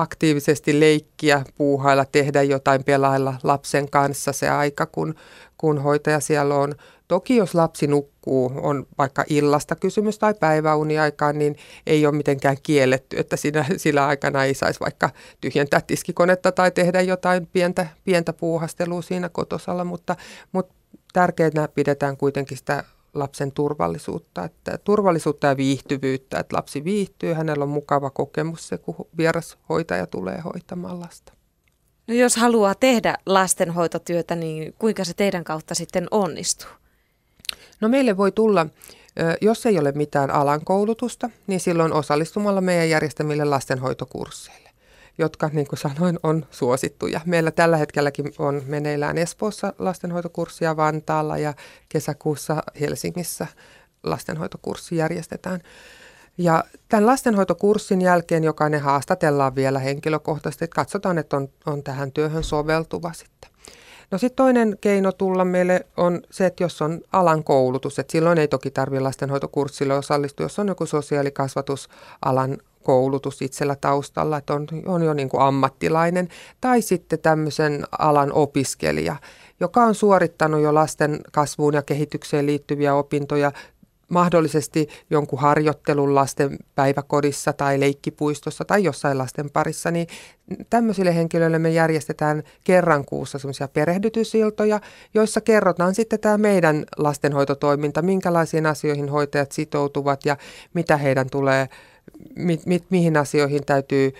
aktiivisesti 0.00 0.80
leikkiä, 0.80 1.44
puuhailla, 1.56 2.04
tehdä 2.04 2.42
jotain, 2.42 2.84
pelailla 2.84 3.34
lapsen 3.42 3.90
kanssa 3.90 4.32
se 4.32 4.48
aika, 4.48 4.86
kun, 4.86 5.14
kun 5.56 5.82
hoitaja 5.82 6.20
siellä 6.20 6.54
on. 6.54 6.74
Toki 7.08 7.36
jos 7.36 7.54
lapsi 7.54 7.86
nukkuu, 7.86 8.52
on 8.62 8.86
vaikka 8.98 9.24
illasta 9.28 9.76
kysymys 9.76 10.18
tai 10.18 10.34
päiväuniaikaan, 10.34 11.38
niin 11.38 11.56
ei 11.86 12.06
ole 12.06 12.16
mitenkään 12.16 12.56
kielletty, 12.62 13.18
että 13.18 13.36
siinä, 13.36 13.64
sillä 13.76 14.06
aikana 14.06 14.44
ei 14.44 14.54
saisi 14.54 14.80
vaikka 14.80 15.10
tyhjentää 15.40 15.80
tiskikonetta 15.80 16.52
tai 16.52 16.70
tehdä 16.70 17.00
jotain 17.00 17.46
pientä, 17.46 17.86
pientä 18.04 18.32
puuhastelua 18.32 19.02
siinä 19.02 19.28
kotosalla, 19.28 19.84
mutta, 19.84 20.16
mutta 20.52 20.74
tärkeänä 21.12 21.68
pidetään 21.68 22.16
kuitenkin 22.16 22.58
sitä 22.58 22.84
lapsen 23.18 23.52
turvallisuutta, 23.52 24.44
että 24.44 24.78
turvallisuutta 24.78 25.46
ja 25.46 25.56
viihtyvyyttä, 25.56 26.38
että 26.38 26.56
lapsi 26.56 26.84
viihtyy, 26.84 27.32
hänellä 27.32 27.62
on 27.62 27.68
mukava 27.68 28.10
kokemus 28.10 28.68
se, 28.68 28.78
kun 28.78 28.94
vieras 29.18 29.58
hoitaja 29.68 30.06
tulee 30.06 30.40
hoitamaan 30.40 31.00
lasta. 31.00 31.32
No 32.06 32.14
jos 32.14 32.36
haluaa 32.36 32.74
tehdä 32.74 33.14
lastenhoitotyötä, 33.26 34.34
niin 34.34 34.74
kuinka 34.78 35.04
se 35.04 35.14
teidän 35.14 35.44
kautta 35.44 35.74
sitten 35.74 36.06
onnistuu? 36.10 36.70
No 37.80 37.88
meille 37.88 38.16
voi 38.16 38.32
tulla, 38.32 38.66
jos 39.40 39.66
ei 39.66 39.78
ole 39.78 39.92
mitään 39.92 40.30
alan 40.30 40.64
koulutusta, 40.64 41.30
niin 41.46 41.60
silloin 41.60 41.92
osallistumalla 41.92 42.60
meidän 42.60 42.90
järjestämille 42.90 43.44
lastenhoitokursseille 43.44 44.65
jotka 45.18 45.50
niin 45.52 45.66
kuin 45.66 45.78
sanoin 45.78 46.18
on 46.22 46.46
suosittuja. 46.50 47.20
Meillä 47.24 47.50
tällä 47.50 47.76
hetkelläkin 47.76 48.32
on 48.38 48.62
meneillään 48.66 49.18
Espoossa 49.18 49.72
lastenhoitokurssia 49.78 50.76
Vantaalla 50.76 51.38
ja 51.38 51.54
kesäkuussa 51.88 52.62
Helsingissä 52.80 53.46
lastenhoitokurssi 54.02 54.96
järjestetään. 54.96 55.60
Ja 56.38 56.64
tämän 56.88 57.06
lastenhoitokurssin 57.06 58.02
jälkeen 58.02 58.44
jokainen 58.44 58.80
haastatellaan 58.80 59.54
vielä 59.54 59.78
henkilökohtaisesti, 59.78 60.64
että 60.64 60.74
katsotaan, 60.74 61.18
että 61.18 61.36
on, 61.36 61.48
on 61.66 61.82
tähän 61.82 62.12
työhön 62.12 62.44
soveltuva 62.44 63.12
sitten. 63.12 63.50
No 64.10 64.18
sitten 64.18 64.36
toinen 64.36 64.78
keino 64.80 65.12
tulla 65.12 65.44
meille 65.44 65.86
on 65.96 66.22
se, 66.30 66.46
että 66.46 66.64
jos 66.64 66.82
on 66.82 67.00
alan 67.12 67.44
koulutus, 67.44 67.98
että 67.98 68.12
silloin 68.12 68.38
ei 68.38 68.48
toki 68.48 68.70
tarvitse 68.70 69.00
lastenhoitokurssille 69.00 69.94
osallistua, 69.94 70.44
jos 70.44 70.58
on 70.58 70.68
joku 70.68 70.86
sosiaalikasvatusalan 70.86 72.58
koulutus 72.86 73.42
itsellä 73.42 73.76
taustalla, 73.76 74.36
että 74.36 74.54
on, 74.54 74.66
on 74.86 75.02
jo 75.02 75.14
niin 75.14 75.28
kuin 75.28 75.42
ammattilainen, 75.42 76.28
tai 76.60 76.82
sitten 76.82 77.18
tämmöisen 77.18 77.84
alan 77.98 78.32
opiskelija, 78.32 79.16
joka 79.60 79.84
on 79.84 79.94
suorittanut 79.94 80.60
jo 80.60 80.74
lasten 80.74 81.20
kasvuun 81.32 81.74
ja 81.74 81.82
kehitykseen 81.82 82.46
liittyviä 82.46 82.94
opintoja, 82.94 83.52
mahdollisesti 84.08 84.88
jonkun 85.10 85.38
harjoittelun 85.38 86.14
lasten 86.14 86.58
päiväkodissa 86.74 87.52
tai 87.52 87.80
leikkipuistossa 87.80 88.64
tai 88.64 88.84
jossain 88.84 89.18
lasten 89.18 89.50
parissa, 89.50 89.90
niin 89.90 90.06
tämmöisille 90.70 91.14
henkilöille 91.14 91.58
me 91.58 91.70
järjestetään 91.70 92.42
kerran 92.64 93.04
kuussa 93.04 93.38
semmoisia 93.38 93.68
perehdytysiltoja, 93.68 94.80
joissa 95.14 95.40
kerrotaan 95.40 95.94
sitten 95.94 96.20
tämä 96.20 96.38
meidän 96.38 96.84
lastenhoitotoiminta, 96.96 98.02
minkälaisiin 98.02 98.66
asioihin 98.66 99.08
hoitajat 99.08 99.52
sitoutuvat 99.52 100.24
ja 100.24 100.36
mitä 100.74 100.96
heidän 100.96 101.26
tulee 101.30 101.68
mi, 102.36 102.60
mi, 102.66 102.80
mihin 102.90 103.16
asioihin 103.16 103.66
täytyy 103.66 104.12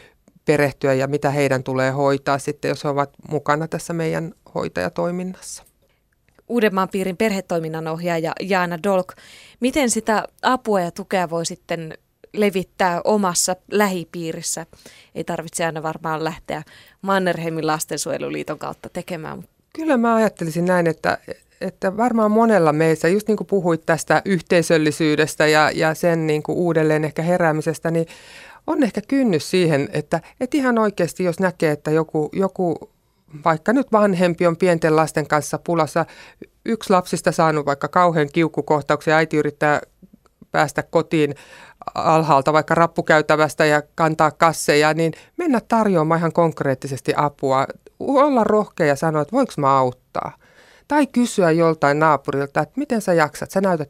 perehtyä 0.45 0.95
ja 0.95 1.07
mitä 1.07 1.31
heidän 1.31 1.63
tulee 1.63 1.91
hoitaa 1.91 2.39
sitten, 2.39 2.69
jos 2.69 2.85
he 2.85 2.89
ovat 2.89 3.11
mukana 3.31 3.69
tässä 3.69 3.93
meidän 3.93 4.33
hoitajatoiminnassa. 4.55 5.63
Uudenmaan 6.49 6.89
piirin 6.89 7.17
perhetoiminnan 7.17 7.89
ohjaaja 7.89 8.33
Jaana 8.41 8.83
Dolk, 8.83 9.13
miten 9.61 9.91
sitä 9.91 10.25
apua 10.43 10.81
ja 10.81 10.91
tukea 10.91 11.31
voi 11.31 11.47
sitten 11.47 11.99
levittää 12.33 13.01
omassa 13.05 13.57
lähipiirissä? 13.71 14.67
Ei 15.15 15.25
tarvitse 15.25 15.65
aina 15.65 15.83
varmaan 15.83 16.25
lähteä 16.25 16.63
Mannerheimin 17.03 17.67
lastensuojeluliiton 17.67 18.59
kautta 18.59 18.89
tekemään. 18.89 19.45
Kyllä 19.73 19.97
mä 19.97 20.15
ajattelisin 20.15 20.65
näin, 20.65 20.87
että, 20.87 21.19
että 21.61 21.97
varmaan 21.97 22.31
monella 22.31 22.73
meissä, 22.73 23.09
just 23.09 23.29
niin 23.29 23.37
kuin 23.37 23.47
puhuit 23.47 23.87
tästä 23.87 24.23
yhteisöllisyydestä 24.25 25.47
ja, 25.47 25.71
ja 25.75 25.95
sen 25.95 26.27
niin 26.27 26.43
kuin 26.43 26.59
uudelleen 26.59 27.05
ehkä 27.05 27.23
heräämisestä, 27.23 27.91
niin 27.91 28.07
on 28.67 28.83
ehkä 28.83 29.01
kynnys 29.09 29.51
siihen, 29.51 29.89
että, 29.93 30.21
että 30.41 30.57
ihan 30.57 30.79
oikeasti 30.79 31.25
jos 31.25 31.41
näkee, 31.41 31.73
että 31.73 31.91
joku, 31.91 32.29
joku 32.33 32.91
vaikka 33.45 33.73
nyt 33.73 33.93
vanhempi 33.93 34.47
on 34.47 34.57
pienten 34.57 34.97
lasten 34.97 35.27
kanssa 35.27 35.59
pulassa, 35.59 36.07
yksi 36.65 36.91
lapsista 36.91 37.33
saanut 37.33 37.67
vaikka 37.67 37.89
kauhean 37.89 38.29
kiukkukohtauksen 38.33 39.15
äiti 39.15 39.37
yrittää 39.37 39.81
päästä 40.53 40.83
kotiin 40.83 41.35
alhaalta 41.95 42.53
vaikka 42.53 42.75
rappukäytävästä 42.75 43.65
ja 43.65 43.83
kantaa 43.95 44.31
kasseja, 44.31 44.95
niin 44.95 45.13
mennä 45.37 45.61
tarjoamaan 45.69 46.19
ihan 46.19 46.33
konkreettisesti 46.33 47.13
apua. 47.17 47.67
Olla 48.01 48.45
rohkea 48.45 48.87
ja 48.87 48.97
sanoa, 48.97 49.23
että 49.23 49.33
voiko 49.33 49.53
mä 49.57 49.79
auttaa. 49.79 50.33
Tai 50.89 51.07
kysyä 51.07 51.51
joltain 51.51 51.99
naapurilta, 51.99 52.61
että 52.61 52.75
miten 52.77 53.01
sä 53.03 53.15
jaksat, 53.15 53.51
sä 53.51 53.61
näytät, 53.61 53.89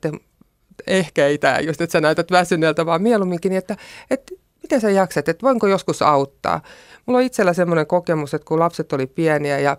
ehkä 0.87 1.27
ei 1.27 1.39
tämä 1.39 1.61
just, 1.61 1.81
että 1.81 1.93
sä 1.93 2.01
näytät 2.01 2.31
väsyneeltä, 2.31 2.87
vaan 2.87 3.03
mieluumminkin, 3.03 3.53
että, 3.53 3.77
että 4.11 4.35
miten 4.63 4.81
sä 4.81 4.91
jaksat, 4.91 5.29
että 5.29 5.47
voinko 5.47 5.67
joskus 5.67 6.03
auttaa. 6.03 6.61
Mulla 7.07 7.19
on 7.19 7.25
itsellä 7.25 7.53
semmoinen 7.53 7.87
kokemus, 7.87 8.35
että 8.35 8.47
kun 8.47 8.59
lapset 8.59 8.93
oli 8.93 9.07
pieniä 9.07 9.59
ja 9.59 9.77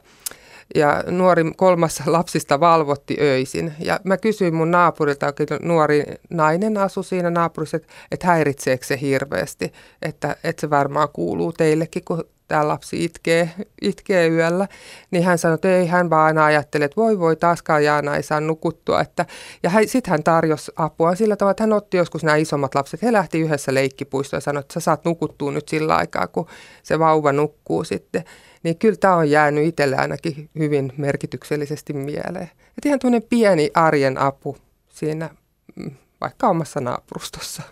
ja 0.75 1.03
nuori 1.07 1.43
kolmas 1.55 2.03
lapsista 2.05 2.59
valvotti 2.59 3.17
öisin. 3.21 3.73
Ja 3.79 3.99
mä 4.03 4.17
kysyin 4.17 4.55
mun 4.55 4.71
naapurilta, 4.71 5.33
nuori 5.61 6.03
nainen 6.29 6.77
asui 6.77 7.03
siinä 7.03 7.29
naapurissa, 7.29 7.77
että, 7.77 7.93
että 8.11 8.27
häiritseekö 8.27 8.85
se 8.85 8.99
hirveästi, 9.01 9.73
että, 10.01 10.35
että 10.43 10.61
se 10.61 10.69
varmaan 10.69 11.09
kuuluu 11.13 11.53
teillekin, 11.53 12.03
kun 12.05 12.23
tämä 12.47 12.67
lapsi 12.67 13.03
itkee, 13.03 13.49
itkee 13.81 14.27
yöllä, 14.27 14.67
niin 15.11 15.23
hän 15.23 15.37
sanoi, 15.37 15.55
että 15.55 15.75
ei, 15.75 15.87
hän 15.87 16.09
vaan 16.09 16.25
aina 16.25 16.45
ajatteli, 16.45 16.83
että 16.83 17.01
voi 17.01 17.19
voi, 17.19 17.35
taaskaan 17.35 17.83
Jaana 17.83 18.15
ei 18.15 18.23
saa 18.23 18.41
nukuttua. 18.41 19.01
Että, 19.01 19.25
ja 19.63 19.71
sitten 19.85 20.11
hän 20.11 20.23
tarjosi 20.23 20.71
apua 20.75 21.15
sillä 21.15 21.35
tavalla, 21.35 21.51
että 21.51 21.63
hän 21.63 21.73
otti 21.73 21.97
joskus 21.97 22.23
nämä 22.23 22.35
isommat 22.35 22.75
lapset, 22.75 23.01
he 23.01 23.13
lähti 23.13 23.39
yhdessä 23.39 23.73
leikkipuistoon 23.73 24.37
ja 24.37 24.41
sanoi, 24.41 24.59
että 24.59 24.73
sä 24.73 24.79
saat 24.79 25.05
nukuttua 25.05 25.51
nyt 25.51 25.69
sillä 25.69 25.95
aikaa, 25.95 26.27
kun 26.27 26.47
se 26.83 26.99
vauva 26.99 27.31
nukkuu 27.31 27.83
sitten. 27.83 28.23
Niin 28.67 28.77
kyllä 28.77 28.97
tämä 28.99 29.15
on 29.15 29.29
jäänyt 29.29 29.65
itselle 29.65 29.95
ainakin 29.95 30.49
hyvin 30.59 30.93
merkityksellisesti 30.97 31.93
mieleen. 31.93 32.51
Että 32.77 32.89
ihan 32.89 32.99
tuonne 32.99 33.19
pieni 33.19 33.71
arjen 33.73 34.17
apu 34.17 34.57
siinä 34.89 35.29
mm, 35.75 35.91
vaikka 36.21 36.47
omassa 36.47 36.81
naapurustossa. 36.81 37.63